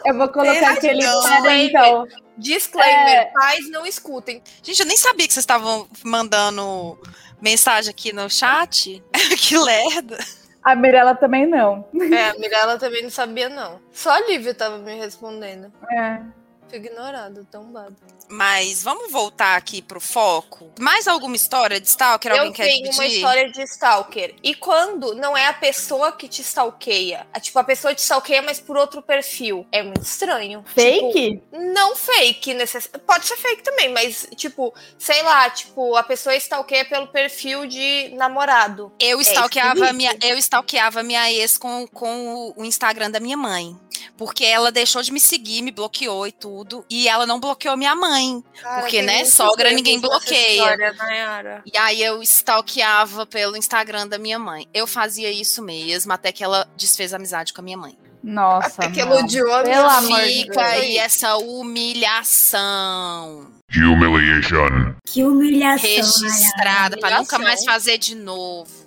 Eu 0.06 0.16
vou 0.18 0.28
colocar 0.30 0.54
Perdão. 0.54 1.26
aquele 1.26 1.68
então. 1.68 2.08
Disclaimer, 2.38 3.18
É. 3.18 3.26
pais 3.32 3.70
não 3.72 3.86
escutem. 3.86 4.44
Gente, 4.62 4.80
eu 4.82 4.86
nem 4.86 4.98
sabia 4.98 5.26
que 5.28 5.34
vocês 5.34 5.44
estavam 5.44 5.88
mandando 6.04 7.00
mensagem 7.42 7.90
aqui 7.90 8.14
no 8.14 8.30
chat. 8.30 9.02
que 9.40 9.58
lerda. 9.58 10.18
A 10.64 10.76
Mirella 10.76 11.16
também 11.16 11.46
não. 11.48 11.88
É, 12.12 12.30
a 12.30 12.34
Mirella 12.34 12.78
também 12.78 13.04
não 13.04 13.10
sabia, 13.10 13.48
não. 13.50 13.80
Só 13.94 14.12
a 14.12 14.20
Lívia 14.28 14.54
tava 14.54 14.78
me 14.80 14.96
respondendo. 14.96 15.72
É. 15.92 16.22
Fui 16.68 16.78
ignorado, 16.80 17.48
tombado. 17.52 17.96
Mas 18.28 18.84
vamos 18.84 19.12
voltar 19.12 19.56
aqui 19.56 19.82
pro 19.82 20.00
foco. 20.00 20.72
Mais 20.80 21.08
alguma 21.08 21.36
história 21.36 21.80
de 21.80 21.88
Stalker? 21.88 22.32
Alguém 22.32 22.48
Eu 22.48 22.54
quer 22.54 22.66
tenho 22.66 22.84
dividir? 22.84 23.00
uma 23.00 23.08
história 23.08 23.52
de 23.52 23.62
stalker. 23.64 24.36
E 24.44 24.56
quando 24.56 25.14
não 25.16 25.36
é 25.38 25.48
a 25.48 25.54
pessoa 25.54 26.12
que 26.12 26.28
te 26.28 26.42
stalkeia, 26.42 27.28
é, 27.34 27.40
tipo, 27.40 27.58
a 27.60 27.64
pessoa 27.64 27.94
te 27.94 28.00
stalkeia, 28.00 28.42
mas 28.42 28.60
por 28.60 28.78
outro 28.78 29.02
perfil. 29.02 29.66
É 29.72 29.84
muito 29.84 30.02
estranho. 30.02 30.60
Tipo, 30.60 30.72
Fake? 30.74 31.44
não 31.52 31.96
fake, 31.96 32.54
necess... 32.54 32.90
pode 33.06 33.26
ser 33.26 33.38
fake 33.38 33.64
também, 33.64 33.90
mas, 33.90 34.28
tipo, 34.36 34.74
sei 34.98 35.22
lá, 35.24 35.50
tipo, 35.50 35.96
a 35.96 36.04
pessoa 36.04 36.36
stalkeia 36.36 36.86
pelo 36.86 37.08
perfil 37.08 37.66
de 37.66 38.10
namorado. 38.16 38.92
Eu 39.00 39.22
stalkeava, 39.22 39.74
esquisito. 39.76 39.96
minha, 39.96 40.18
eu 40.24 40.38
stalkeava 40.38 41.04
minha 41.04 41.32
ex 41.32 41.58
com, 41.58 41.88
com 41.88 42.54
o 42.56 42.66
Instagram 42.66 43.12
da 43.12 43.20
minha 43.20 43.38
mãe. 43.38 43.76
Porque 44.18 44.46
ela 44.46 44.72
deixou 44.72 45.02
de 45.02 45.12
me 45.12 45.20
seguir, 45.20 45.62
me 45.62 45.72
bloqueou 45.72 46.28
e 46.28 46.32
tudo. 46.32 46.86
E 46.90 47.08
ela 47.08 47.26
não 47.26 47.40
bloqueou 47.40 47.76
minha 47.78 47.96
mãe. 47.96 48.44
Porque, 48.80 48.98
tem 48.98 49.06
né, 49.06 49.26
sogra 49.26 49.72
ninguém 49.72 50.00
bloqueia. 50.00 50.62
história. 50.62 51.62
E 51.66 51.78
aí 51.78 52.02
eu 52.02 52.22
stalkeava 52.24 53.26
pelo 53.26 53.58
Instagram 53.58 54.08
da 54.08 54.18
minha 54.18 54.40
mãe. 54.40 54.68
Eu 54.74 54.88
fazia 54.88 55.32
isso 55.32 55.62
mesmo, 55.62 56.12
até 56.14 56.32
que 56.32 56.44
ela 56.44 56.68
desfez 56.78 57.14
a 57.14 57.18
amizade 57.18 57.54
com 57.54 57.62
a 57.62 57.64
minha 57.64 57.78
mãe. 57.78 57.98
Nossa. 58.24 58.84
Até 58.84 58.92
que 58.92 59.06
não. 59.06 59.20
elogiou 59.20 59.54
a 59.54 59.64
minha 59.64 59.82
amor 59.82 60.22
de 60.24 60.34
Fica 60.44 60.54
Deus. 60.54 60.66
aí 60.74 60.98
essa 60.98 61.36
humilhação 61.38 63.52
Humiliation. 63.78 64.96
Que 65.06 65.24
humilhação. 65.24 65.90
registrada 65.90 66.98
para 67.00 67.20
nunca 67.20 67.36
humilhação. 67.36 67.40
mais 67.40 67.64
fazer 67.66 67.98
de 67.98 68.16
novo. 68.16 68.85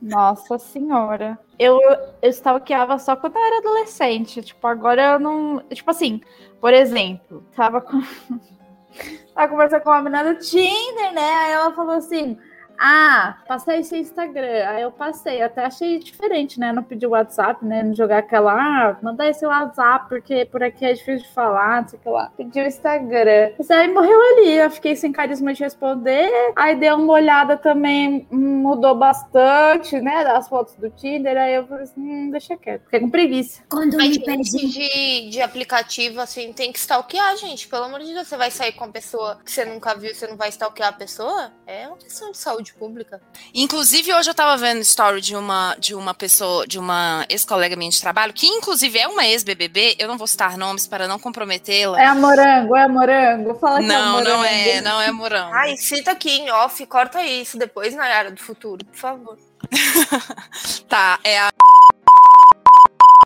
Nossa 0.00 0.58
senhora. 0.58 1.38
Eu, 1.58 1.78
eu 2.22 2.30
stalkeava 2.30 2.98
só 2.98 3.14
quando 3.16 3.36
eu 3.36 3.44
era 3.44 3.58
adolescente. 3.58 4.42
Tipo, 4.42 4.66
agora 4.66 5.12
eu 5.12 5.18
não. 5.18 5.62
Tipo 5.72 5.90
assim, 5.90 6.20
por 6.60 6.72
exemplo, 6.72 7.44
tava 7.54 7.80
com. 7.80 8.00
tava 9.34 9.48
conversando 9.48 9.82
com 9.82 9.90
uma 9.90 10.02
menina 10.02 10.34
do 10.34 10.40
Tinder, 10.40 11.12
né? 11.12 11.34
Aí 11.34 11.52
ela 11.52 11.72
falou 11.72 11.94
assim. 11.94 12.38
Ah, 12.82 13.36
passei 13.46 13.84
seu 13.84 13.98
Instagram. 13.98 14.66
Aí 14.66 14.80
eu 14.80 14.90
passei, 14.90 15.42
até 15.42 15.66
achei 15.66 15.98
diferente, 15.98 16.58
né? 16.58 16.72
Não 16.72 16.82
pedir 16.82 17.06
o 17.06 17.10
WhatsApp, 17.10 17.62
né? 17.62 17.82
Não 17.82 17.94
jogar 17.94 18.18
aquela, 18.18 18.54
ah, 18.54 18.96
manda 19.02 19.28
esse 19.28 19.44
WhatsApp, 19.44 20.08
porque 20.08 20.46
por 20.46 20.62
aqui 20.62 20.86
é 20.86 20.94
difícil 20.94 21.28
de 21.28 21.34
falar, 21.34 21.82
não 21.82 21.88
sei 21.88 21.98
o 21.98 22.02
que 22.02 22.08
lá. 22.08 22.32
Pedi 22.34 22.58
o 22.58 22.66
Instagram. 22.66 23.52
Isso 23.58 23.70
aí 23.70 23.86
morreu 23.92 24.18
ali. 24.32 24.56
Eu 24.56 24.70
fiquei 24.70 24.96
sem 24.96 25.12
carisma 25.12 25.52
de 25.52 25.62
responder. 25.62 26.30
Aí 26.56 26.74
dei 26.74 26.90
uma 26.90 27.12
olhada 27.12 27.58
também, 27.58 28.26
mudou 28.30 28.94
bastante, 28.94 30.00
né? 30.00 30.24
Das 30.24 30.48
fotos 30.48 30.74
do 30.76 30.88
Tinder. 30.88 31.36
Aí 31.36 31.56
eu 31.56 31.66
falei 31.66 31.84
assim, 31.84 32.00
hum, 32.00 32.30
deixa 32.30 32.56
quieto. 32.56 32.84
Fiquei 32.84 33.00
com 33.00 33.10
preguiça. 33.10 33.62
Quando 33.68 33.98
Mas 33.98 34.16
me 34.16 34.24
pedi. 34.24 34.68
de, 34.68 35.30
de 35.30 35.42
aplicativo, 35.42 36.18
assim, 36.18 36.50
tem 36.54 36.72
que 36.72 36.78
stalkear, 36.78 37.36
gente. 37.36 37.68
Pelo 37.68 37.84
amor 37.84 38.00
de 38.00 38.14
Deus, 38.14 38.26
você 38.26 38.38
vai 38.38 38.50
sair 38.50 38.72
com 38.72 38.84
uma 38.84 38.92
pessoa 38.92 39.38
que 39.44 39.52
você 39.52 39.66
nunca 39.66 39.94
viu, 39.94 40.14
você 40.14 40.26
não 40.26 40.36
vai 40.36 40.48
stalkear 40.48 40.88
a 40.88 40.92
pessoa? 40.92 41.52
É 41.66 41.86
uma 41.86 41.98
questão 41.98 42.30
de 42.30 42.38
saúde 42.38 42.69
pública. 42.74 43.20
Inclusive, 43.54 44.12
hoje 44.12 44.30
eu 44.30 44.34
tava 44.34 44.56
vendo 44.56 44.80
story 44.80 45.20
de 45.20 45.36
uma, 45.36 45.76
de 45.78 45.94
uma 45.94 46.14
pessoa, 46.14 46.66
de 46.66 46.78
uma 46.78 47.24
ex-colega 47.28 47.76
minha 47.76 47.90
de 47.90 48.00
trabalho, 48.00 48.32
que 48.32 48.46
inclusive 48.46 48.98
é 48.98 49.06
uma 49.06 49.26
ex-BBB, 49.26 49.96
eu 49.98 50.08
não 50.08 50.18
vou 50.18 50.26
citar 50.26 50.56
nomes 50.56 50.86
para 50.86 51.06
não 51.06 51.18
comprometê-la. 51.18 52.00
É 52.00 52.06
a 52.06 52.14
morango, 52.14 52.76
é 52.76 52.82
a 52.82 52.88
morango. 52.88 53.54
Fala 53.58 53.78
que 53.78 53.84
é 53.84 53.94
a 53.94 53.98
não, 53.98 54.12
morango. 54.12 54.30
não 54.30 54.44
é, 54.44 54.80
não 54.80 55.00
é 55.00 55.10
Mourão. 55.10 55.50
Ai, 55.52 55.76
cita 55.76 56.12
aqui 56.12 56.30
em 56.30 56.50
off, 56.50 56.84
corta 56.86 57.22
isso 57.22 57.58
depois 57.58 57.94
na 57.94 58.04
área 58.04 58.30
do 58.30 58.40
futuro, 58.40 58.84
por 58.84 58.96
favor. 58.96 59.38
Tá, 60.88 61.20
é 61.22 61.38
a. 61.38 61.50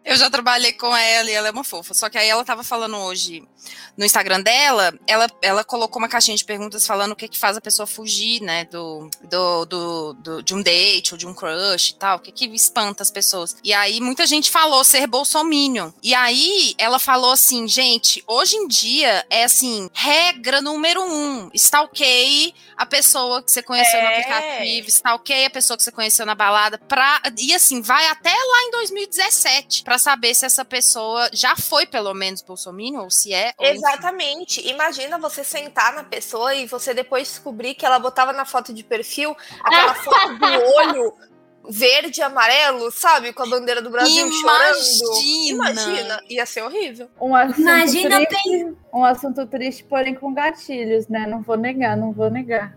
Eu 0.05 0.17
já 0.17 0.29
trabalhei 0.29 0.73
com 0.75 0.95
ela 0.95 1.31
e 1.31 1.33
ela 1.33 1.49
é 1.49 1.51
uma 1.51 1.65
fofa. 1.65 1.95
Só 1.95 2.11
que 2.11 2.19
aí 2.19 2.29
ela 2.29 2.45
tava 2.45 2.63
falando 2.63 2.97
hoje 2.97 3.43
no 3.97 4.05
Instagram 4.05 4.43
dela, 4.43 4.93
ela, 5.07 5.27
ela 5.41 5.65
colocou 5.65 5.99
uma 6.03 6.09
caixinha 6.09 6.37
de 6.37 6.45
perguntas 6.45 6.87
falando 6.87 7.13
o 7.13 7.17
que 7.17 7.29
que 7.29 7.39
faz 7.39 7.57
a 7.57 7.61
pessoa 7.61 7.87
fugir, 7.87 8.43
né, 8.43 8.65
do, 8.67 9.09
do, 9.23 9.65
do, 9.65 10.13
do- 10.15 10.43
de 10.43 10.53
um 10.55 10.61
date 10.63 11.15
ou 11.15 11.19
de 11.19 11.27
um 11.27 11.33
crush 11.33 11.91
e 11.91 11.95
tal, 11.95 12.19
o 12.19 12.21
que 12.21 12.33
que 12.33 12.45
espanta 12.55 13.03
as 13.03 13.11
pessoas. 13.11 13.57
E 13.65 13.73
aí 13.73 14.01
muita 14.01 14.27
gente 14.27 14.51
falou 14.51 14.83
ser 14.85 15.07
bolsominion. 15.07 15.91
E 16.03 16.13
aí 16.15 16.75
ela 16.77 16.99
falou 16.99 17.31
assim, 17.31 17.67
gente, 17.69 18.23
hoje 18.27 18.57
em 18.57 18.67
dia 18.69 19.25
é 19.31 19.45
assim, 19.45 19.89
regra 19.95 20.61
número 20.61 21.01
um, 21.03 21.49
stalkeie 21.55 22.53
a 22.77 22.87
pessoa 22.87 23.43
que 23.43 23.51
você 23.51 23.63
conheceu 23.63 24.01
no 24.01 24.07
É. 24.09 24.19
aplicativo, 24.19 24.89
stalkeie 24.89 25.45
a 25.47 25.51
pessoa 25.51 25.77
que 25.77 25.83
você 25.83 25.93
conheceu 25.93 26.25
na 26.27 26.35
balada, 26.35 26.79
pra, 26.79 27.21
e 27.39 27.55
assim, 27.55 27.81
vai 27.83 28.07
até 28.09 28.31
lá 28.31 28.63
em 28.67 28.71
2017 28.73 29.83
pra 29.85 29.99
saber 29.99 30.35
se 30.35 30.45
essa 30.47 30.65
pessoa 30.65 31.29
já 31.33 31.57
foi 31.57 31.87
pelo 31.87 32.13
menos 32.15 32.43
bolsominion 32.43 33.03
ou 33.03 33.11
se 33.11 33.33
é. 33.33 33.53
ou 33.59 33.67
enfim. 33.67 33.77
Exatamente. 33.79 34.69
Imagina 34.69 35.19
você 35.19 35.45
sentar 35.45 35.93
na 35.95 36.05
pessoa 36.05 36.55
e 36.55 36.67
você 36.67 36.93
depois 36.95 37.29
descobrir 37.29 37.75
que 37.75 37.85
ela 37.87 37.99
botava 37.99 38.33
na 38.33 38.45
foto 38.45 38.73
de 38.73 38.83
perfil 38.83 39.37
aquela 39.63 39.95
foto 39.95 40.39
do 40.39 40.47
olho 40.77 41.15
verde 41.69 42.21
e 42.21 42.23
amarelo, 42.23 42.91
sabe? 42.91 43.33
Com 43.33 43.43
a 43.43 43.47
bandeira 43.47 43.81
do 43.81 43.91
Brasil 43.91 44.31
chorando. 44.33 44.77
Imagina. 44.77 45.49
Imagina. 45.49 46.21
Ia 46.29 46.47
ser 46.47 46.63
horrível. 46.63 47.09
Um 47.21 47.35
assunto 47.35 47.61
Imagina 47.61 48.27
triste, 48.27 48.77
um 48.93 49.05
assunto 49.05 49.47
triste, 49.47 49.85
porém 49.85 50.15
com 50.15 50.33
gatilhos, 50.35 51.09
né? 51.09 51.27
Não 51.27 51.43
vou 51.43 51.57
negar, 51.57 51.97
não 51.97 52.13
vou 52.13 52.31
negar. 52.31 52.77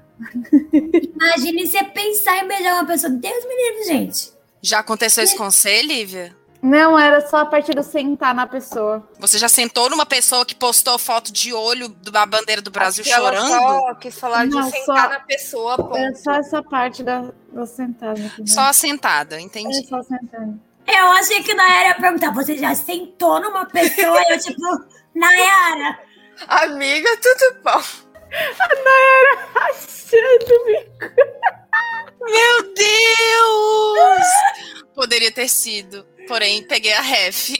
Imagine 0.73 1.67
você 1.67 1.83
pensar 1.83 2.43
em 2.43 2.47
beijar 2.47 2.73
uma 2.73 2.85
pessoa. 2.85 3.11
Deus 3.11 3.45
me 3.45 3.55
livre, 3.55 3.83
gente. 3.85 4.31
Já 4.61 4.79
aconteceu 4.79 5.23
isso 5.23 5.37
com 5.37 5.49
você, 5.49 5.81
Lívia? 5.81 6.35
Não, 6.69 6.99
era 6.99 7.21
só 7.27 7.37
a 7.37 7.45
partir 7.45 7.73
do 7.75 7.83
sentar 7.83 8.35
na 8.35 8.45
pessoa. 8.45 9.07
Você 9.19 9.37
já 9.37 9.47
sentou 9.47 9.89
numa 9.89 10.05
pessoa 10.05 10.45
que 10.45 10.53
postou 10.55 10.97
foto 10.99 11.31
de 11.31 11.53
olho 11.53 11.87
da 11.89 12.25
bandeira 12.25 12.61
do 12.61 12.69
Brasil 12.69 13.03
Acho 13.03 13.09
que 13.09 13.15
ela 13.15 13.33
chorando? 13.35 13.49
só 13.81 13.95
quis 13.95 14.19
falar 14.19 14.45
Não, 14.45 14.61
de 14.61 14.71
sentar 14.71 14.85
só- 15.03 15.09
na 15.09 15.19
pessoa, 15.21 15.73
Era 15.73 15.83
ponto. 15.83 16.15
só 16.23 16.31
essa 16.33 16.61
parte 16.63 17.03
da, 17.03 17.31
da 17.53 17.65
sentada. 17.65 18.19
entendeu? 18.19 18.53
Só 18.53 18.73
sentada, 18.73 19.35
Era 19.35 19.43
entendi. 19.43 19.87
só 19.87 20.01
sentando. 20.03 20.59
Eu 20.85 21.05
achei 21.11 21.41
que 21.43 21.53
Nayara 21.53 21.89
ia 21.89 21.95
perguntar: 21.95 22.31
você 22.33 22.57
já 22.57 22.73
sentou 22.75 23.39
numa 23.41 23.65
pessoa? 23.65 24.21
eu, 24.29 24.39
tipo, 24.39 24.61
Nayara. 25.15 25.99
Amiga, 26.47 27.09
tudo 27.17 27.61
bom. 27.63 27.81
Meu 32.21 32.73
Deus! 32.73 34.27
Poderia 34.95 35.31
ter 35.31 35.47
sido, 35.47 36.05
porém 36.27 36.63
peguei 36.63 36.93
a 36.93 37.01
ref. 37.01 37.51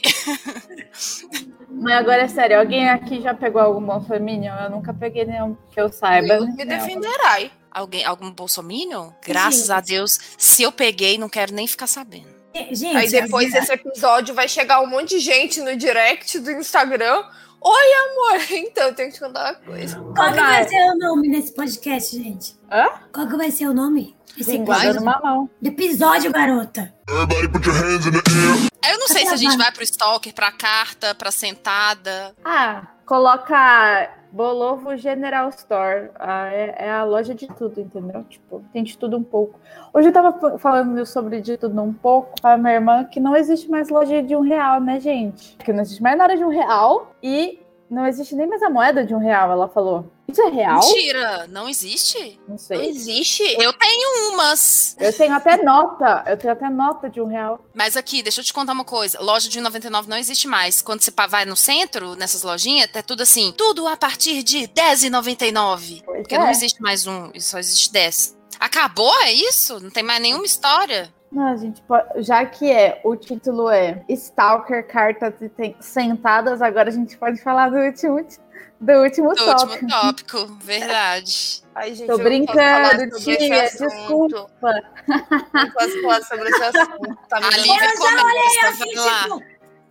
Mas 1.70 1.94
agora 1.94 2.22
é 2.22 2.28
sério, 2.28 2.58
alguém 2.58 2.88
aqui 2.88 3.20
já 3.20 3.32
pegou 3.34 3.60
algum 3.60 3.84
bolsominion? 3.84 4.54
Eu 4.64 4.70
nunca 4.70 4.92
peguei 4.92 5.24
nenhum 5.24 5.56
que 5.70 5.80
eu 5.80 5.88
saiba. 5.88 6.40
Me 6.40 6.64
Não. 6.64 6.66
defenderai. 6.66 7.52
Alguém, 7.70 8.04
algum 8.04 8.30
bolsominion? 8.32 9.10
Graças 9.24 9.70
a 9.70 9.80
Deus, 9.80 10.18
se 10.36 10.62
eu 10.62 10.72
peguei, 10.72 11.18
não 11.18 11.28
quero 11.28 11.54
nem 11.54 11.66
ficar 11.66 11.86
sabendo. 11.86 12.36
Gente, 12.72 12.96
Aí 12.96 13.08
depois 13.08 13.52
desse 13.52 13.72
episódio 13.72 14.34
vai 14.34 14.48
chegar 14.48 14.80
um 14.80 14.86
monte 14.86 15.10
de 15.10 15.20
gente 15.20 15.60
no 15.60 15.76
direct 15.76 16.38
do 16.40 16.50
Instagram. 16.50 17.22
Oi, 17.60 17.92
amor. 18.10 18.46
Então, 18.50 18.88
eu 18.88 18.94
tenho 18.94 19.08
que 19.08 19.14
te 19.14 19.20
contar 19.20 19.50
uma 19.50 19.54
coisa. 19.54 19.96
Qual 20.00 20.32
que 20.32 20.40
vai 20.40 20.68
ser 20.68 20.90
o 20.90 20.98
nome 20.98 21.30
desse 21.30 21.54
podcast, 21.54 22.16
gente? 22.16 22.56
Hã? 22.70 22.86
Qual 23.12 23.26
que 23.26 23.36
vai 23.36 23.50
ser 23.50 23.66
o 23.66 23.74
nome? 23.74 24.16
Linguada 24.36 24.84
episódio? 24.84 25.04
mamão. 25.04 25.50
Do 25.60 25.68
episódio, 25.68 26.32
garota. 26.32 26.94
Everybody 27.08 27.48
put 27.48 27.66
your 27.66 27.76
hands 27.76 28.06
in 28.06 28.12
the 28.12 28.18
air. 28.18 28.68
Eu 28.92 28.98
não 28.98 29.08
sei 29.08 29.26
se 29.26 29.32
a 29.34 29.36
gente 29.36 29.56
vai 29.56 29.72
pro 29.72 29.82
stalker, 29.82 30.32
pra 30.32 30.52
carta, 30.52 31.14
pra 31.14 31.30
sentada. 31.30 32.34
Ah, 32.44 32.86
coloca 33.04 34.08
Bolovo 34.30 34.96
General 34.96 35.48
Store. 35.50 36.10
Ah, 36.18 36.48
é, 36.52 36.74
é 36.86 36.90
a 36.90 37.04
loja 37.04 37.34
de 37.34 37.46
tudo, 37.48 37.80
entendeu? 37.80 38.24
Tipo, 38.24 38.62
tem 38.72 38.84
de 38.84 38.96
tudo 38.96 39.16
um 39.16 39.22
pouco. 39.22 39.58
Hoje 39.92 40.08
eu 40.08 40.12
tava 40.12 40.32
fa- 40.38 40.58
falando 40.58 41.04
sobre 41.06 41.40
de 41.40 41.56
tudo 41.56 41.80
um 41.82 41.92
pouco 41.92 42.40
pra 42.40 42.56
minha 42.56 42.74
irmã 42.74 43.04
que 43.04 43.18
não 43.20 43.34
existe 43.34 43.70
mais 43.70 43.88
loja 43.88 44.22
de 44.22 44.36
um 44.36 44.40
real, 44.40 44.80
né, 44.80 45.00
gente? 45.00 45.56
Que 45.56 45.72
não 45.72 45.80
existe 45.80 46.02
mais 46.02 46.16
nada 46.18 46.36
de 46.36 46.44
um 46.44 46.48
real 46.50 47.12
e 47.22 47.60
não 47.90 48.06
existe 48.06 48.34
nem 48.36 48.46
mais 48.46 48.62
a 48.62 48.68
moeda 48.70 49.04
de 49.04 49.14
um 49.14 49.18
real, 49.18 49.50
ela 49.50 49.68
falou. 49.68 50.04
Isso 50.30 50.42
é 50.42 50.50
real? 50.50 50.78
Mentira, 50.80 51.46
não 51.48 51.66
existe? 51.68 52.38
Não 52.42 52.50
Não 52.50 52.58
sei. 52.58 52.88
existe. 52.90 53.42
Eu 53.58 53.72
tenho 53.72 54.32
umas. 54.34 54.94
Eu 55.00 55.10
tenho 55.16 55.34
até 55.34 55.62
nota. 55.62 56.22
Eu 56.26 56.36
tenho 56.36 56.52
até 56.52 56.68
nota 56.68 57.08
de 57.08 57.18
um 57.20 57.26
real. 57.26 57.64
Mas 57.74 57.96
aqui, 57.96 58.22
deixa 58.22 58.40
eu 58.40 58.44
te 58.44 58.52
contar 58.52 58.72
uma 58.72 58.84
coisa. 58.84 59.18
Loja 59.22 59.48
de 59.48 59.58
1,99 59.58 60.06
não 60.06 60.18
existe 60.18 60.46
mais. 60.46 60.82
Quando 60.82 61.00
você 61.00 61.10
vai 61.30 61.46
no 61.46 61.56
centro, 61.56 62.14
nessas 62.14 62.42
lojinhas, 62.42 62.90
é 62.92 63.00
tudo 63.00 63.22
assim. 63.22 63.52
Tudo 63.56 63.86
a 63.86 63.96
partir 63.96 64.42
de 64.42 64.58
R$10,99. 64.58 66.02
Pois 66.04 66.18
Porque 66.20 66.34
é. 66.34 66.38
não 66.38 66.50
existe 66.50 66.80
mais 66.82 67.06
um, 67.06 67.30
só 67.40 67.58
existe 67.58 67.90
10. 67.92 68.36
Acabou, 68.60 69.14
é 69.22 69.32
isso? 69.32 69.80
Não 69.80 69.90
tem 69.90 70.02
mais 70.02 70.20
nenhuma 70.20 70.44
história? 70.44 71.12
Não, 71.30 71.56
gente, 71.58 71.80
po- 71.82 71.94
já 72.16 72.44
que 72.46 72.70
é, 72.70 73.00
o 73.04 73.14
título 73.14 73.68
é 73.68 74.02
Stalker 74.08 74.86
Cartas 74.88 75.34
Sentadas, 75.78 76.62
agora 76.62 76.88
a 76.88 76.92
gente 76.92 77.16
pode 77.18 77.40
falar 77.42 77.68
do 77.68 77.76
último, 77.76 78.26
do 78.80 78.92
último 79.02 79.30
Do 79.34 79.44
tópico. 79.44 79.72
último 79.72 79.88
tópico, 79.90 80.46
verdade. 80.62 81.62
Ai, 81.74 81.94
gente, 81.94 82.06
Tô 82.08 82.18
brincando, 82.18 83.18
tia, 83.18 83.62
desculpa. 83.70 84.46
Não 85.52 85.70
posso 85.72 86.02
falar 86.02 86.22
sobre 86.22 86.48
esse 86.48 86.62
assunto. 86.62 87.18
Tá 87.28 87.40
me 87.40 87.46
A 87.46 87.50
Lívia 87.50 87.90
Assim, 88.68 88.94
vai 88.94 89.04
lá. 89.04 89.22
tipo, 89.22 89.42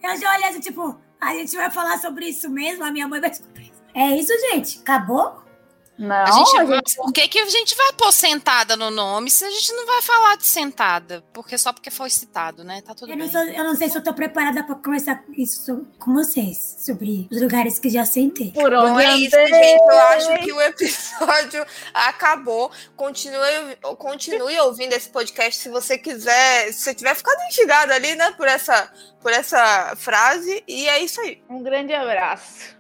eu 0.04 0.18
já 0.18 0.36
olhei 0.36 0.48
assim, 0.50 0.60
tipo, 0.60 1.00
a 1.20 1.34
gente 1.34 1.56
vai 1.56 1.70
falar 1.72 1.98
sobre 2.00 2.26
isso 2.28 2.50
mesmo, 2.50 2.84
a 2.84 2.92
minha 2.92 3.08
mãe 3.08 3.20
vai 3.20 3.30
descobrir. 3.30 3.72
É 3.94 4.08
isso, 4.12 4.32
gente. 4.52 4.80
Acabou? 4.80 5.44
Não, 5.98 6.16
A 6.16 6.32
gente, 6.32 6.58
a 6.58 6.66
gente- 6.66 6.96
por 6.96 7.12
que, 7.12 7.28
que 7.28 7.40
a 7.40 7.46
gente 7.50 7.76
vai 7.76 7.92
pôr 7.94 8.12
sentada 8.12 8.78
no 8.78 8.92
nome 8.92 9.32
se 9.32 9.44
a 9.44 9.50
gente 9.50 9.74
não 9.74 9.86
vai 9.88 10.02
falar 10.04 10.38
de 10.38 10.46
sentada? 10.46 11.24
Porque 11.34 11.58
só 11.58 11.74
porque 11.74 11.90
foi 11.90 12.10
citado, 12.12 12.64
né? 12.64 12.82
Tá 12.82 12.94
tudo 12.94 13.12
Eu 13.12 13.18
não, 13.18 13.26
bem. 13.26 13.32
sou- 13.32 13.42
eu 13.42 13.64
não 13.64 13.76
sei 13.76 13.90
se 13.90 13.98
eu 13.98 14.04
tô 14.04 14.14
preparada 14.14 14.64
pra 14.64 14.76
conversar 14.76 15.24
isso 15.36 15.66
so- 15.66 15.88
com 16.00 16.14
vocês, 16.14 16.78
sobre 16.86 17.28
os 17.32 17.42
lugares 17.42 17.80
que 17.80 17.90
já 17.90 18.06
sentei. 18.06 18.52
por 18.52 18.70
Bom, 18.70 18.92
onde 18.94 19.04
é 19.06 19.18
isso, 19.18 19.36
gente. 19.36 19.82
Eu 19.82 20.00
acho 20.00 20.38
que 20.44 20.52
o 20.54 20.62
episódio 20.62 21.66
acabou. 21.94 22.72
Continue, 22.96 23.76
continue 23.98 24.60
ouvindo 24.60 24.94
esse 24.94 25.10
podcast 25.10 25.60
se 25.60 25.70
você 25.70 25.98
quiser. 25.98 26.72
Se 26.74 26.84
você 26.84 26.94
tiver 26.94 27.16
ficado 27.16 27.42
instigado 27.48 27.92
ali, 27.92 28.14
né, 28.16 28.32
por 28.38 28.48
essa, 28.48 28.92
por 29.20 29.32
essa 29.32 29.96
frase. 29.96 30.64
E 30.68 30.88
é 30.88 31.00
isso 31.04 31.20
aí. 31.22 31.42
Um 31.50 31.64
grande 31.64 31.94
abraço. 31.94 32.76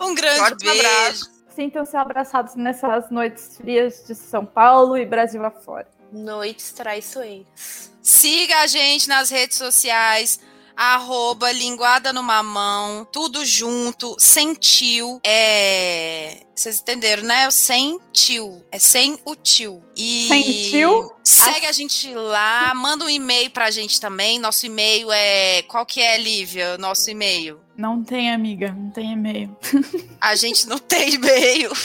Um 0.00 0.14
grande 0.14 0.38
Forte 0.38 0.64
beijo. 0.64 0.80
abraço. 0.80 1.31
Sintam-se 1.54 1.96
abraçados 1.96 2.54
nessas 2.54 3.10
noites 3.10 3.56
frias 3.56 4.04
de 4.06 4.14
São 4.14 4.44
Paulo 4.44 4.96
e 4.96 5.04
Brasil 5.04 5.44
afora. 5.44 5.86
Noites 6.10 6.72
traiçoeiras. 6.72 7.92
Siga 8.02 8.60
a 8.60 8.66
gente 8.66 9.08
nas 9.08 9.30
redes 9.30 9.58
sociais. 9.58 10.40
Arroba 10.74 11.52
linguada 11.52 12.12
no 12.12 12.22
mamão, 12.22 13.06
tudo 13.12 13.44
junto, 13.44 14.16
sem 14.18 14.54
tio. 14.54 15.20
É. 15.24 16.40
Vocês 16.54 16.80
entenderam, 16.80 17.22
né? 17.22 17.50
Sem 17.50 17.98
tio. 18.12 18.62
É 18.70 18.78
sem 18.78 19.18
o 19.24 19.34
tio. 19.34 19.82
E 19.96 20.28
Sem 20.28 20.42
tio? 20.70 21.12
Segue 21.24 21.66
a 21.66 21.72
gente 21.72 22.12
lá, 22.14 22.72
manda 22.74 23.04
um 23.04 23.10
e-mail 23.10 23.50
pra 23.50 23.70
gente 23.70 24.00
também. 24.00 24.38
Nosso 24.38 24.66
e-mail 24.66 25.10
é. 25.10 25.62
Qual 25.62 25.86
que 25.86 26.00
é, 26.00 26.18
Lívia? 26.18 26.76
Nosso 26.78 27.10
e-mail? 27.10 27.60
Não 27.76 28.04
tem 28.04 28.30
amiga, 28.30 28.70
não 28.70 28.90
tem 28.90 29.12
e-mail. 29.12 29.56
A 30.20 30.34
gente 30.36 30.68
não 30.68 30.78
tem 30.78 31.14
e-mail. 31.14 31.72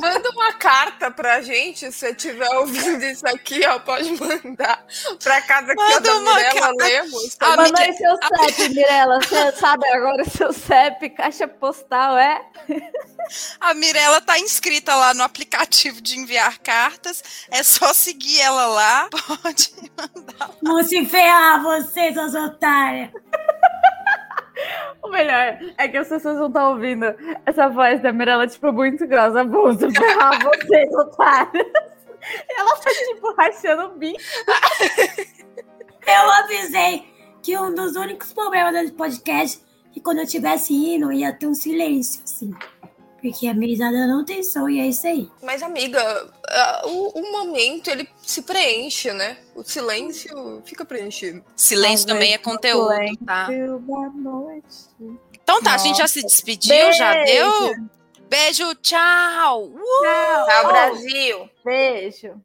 Manda 0.00 0.28
uma 0.30 0.52
carta 0.54 1.08
pra 1.10 1.40
gente, 1.40 1.78
se 1.80 1.92
você 1.92 2.10
estiver 2.10 2.48
ouvindo 2.56 3.04
isso 3.04 3.26
aqui, 3.28 3.64
ó, 3.64 3.78
pode 3.78 4.10
mandar 4.20 4.84
pra 5.22 5.40
casa 5.42 5.66
que 5.74 5.80
eu 5.80 5.86
Manda 5.86 6.00
da 6.00 6.20
Mirella. 6.20 6.72
Lemos. 6.80 7.36
A 7.38 7.56
Manda 7.56 7.80
Mi- 7.80 7.86
aí 7.86 7.92
seu 7.94 8.16
CEP, 8.16 8.68
Mirella. 8.74 9.20
Você 9.22 9.52
sabe 9.52 9.86
agora 9.86 10.22
o 10.24 10.30
seu 10.30 10.52
CEP, 10.52 11.10
caixa 11.10 11.46
postal, 11.46 12.18
é? 12.18 12.44
A 13.60 13.74
Mirella 13.74 14.20
tá 14.20 14.38
inscrita 14.38 14.94
lá 14.94 15.14
no 15.14 15.22
aplicativo 15.22 16.00
de 16.00 16.18
enviar 16.18 16.58
cartas. 16.58 17.46
É 17.50 17.62
só 17.62 17.92
seguir 17.92 18.40
ela 18.40 18.66
lá. 18.66 19.08
Pode 19.42 19.72
mandar. 19.96 20.50
Vão 20.62 20.82
se 20.82 21.04
ferrar 21.06 21.62
vocês, 21.62 22.14
seus 22.14 22.34
otários. 22.34 23.10
O 25.02 25.08
melhor 25.08 25.58
é 25.76 25.88
que 25.88 25.96
as 25.96 26.08
pessoas 26.08 26.36
não 26.36 26.46
estão 26.46 26.72
ouvindo 26.72 27.06
essa 27.44 27.68
voz 27.68 28.00
da 28.00 28.12
Mirella, 28.12 28.46
tipo, 28.46 28.72
muito 28.72 29.06
grossa. 29.06 29.44
Vou 29.44 29.76
ferrar 29.76 30.42
vocês, 30.42 30.94
otários. 30.94 31.66
E 32.48 32.60
ela 32.60 32.76
tá, 32.76 32.90
tipo, 32.90 33.34
rachando 33.34 33.82
o 33.86 33.98
bico. 33.98 34.20
Eu 36.06 36.30
avisei 36.30 37.04
que 37.42 37.58
um 37.58 37.74
dos 37.74 37.96
únicos 37.96 38.32
problemas 38.32 38.72
desse 38.72 38.92
podcast 38.92 39.60
é 39.90 39.94
que 39.94 40.00
quando 40.00 40.18
eu 40.18 40.24
estivesse 40.24 40.72
indo, 40.72 41.12
ia 41.12 41.32
ter 41.32 41.46
um 41.46 41.54
silêncio, 41.54 42.22
assim. 42.24 42.54
Porque 43.22 43.46
a 43.46 43.54
merizada 43.54 44.04
não 44.08 44.24
tem 44.24 44.42
som 44.42 44.68
e 44.68 44.80
é 44.80 44.88
isso 44.88 45.06
aí. 45.06 45.30
Mas, 45.40 45.62
amiga, 45.62 46.28
o, 46.84 47.20
o, 47.20 47.32
momento 47.32 47.88
ele 47.88 48.08
se 48.20 48.42
preenche, 48.42 49.12
né? 49.12 49.38
O 49.54 49.62
silêncio 49.62 50.60
fica 50.64 50.84
preenchido. 50.84 51.42
Silêncio 51.54 52.04
também 52.04 52.34
é 52.34 52.38
conteúdo, 52.38 52.88
tá? 53.24 53.48
Então 55.32 55.62
tá, 55.62 55.72
Nossa. 55.72 55.84
a 55.84 55.86
gente 55.86 55.98
já 55.98 56.08
se 56.08 56.20
despediu, 56.22 56.74
Beijo. 56.74 56.98
já 56.98 57.24
deu? 57.24 57.74
Beijo, 58.28 58.74
tchau! 58.76 59.66
Uh! 59.66 60.46
Tchau, 60.46 60.66
Brasil! 60.66 61.50
Beijo! 61.64 62.40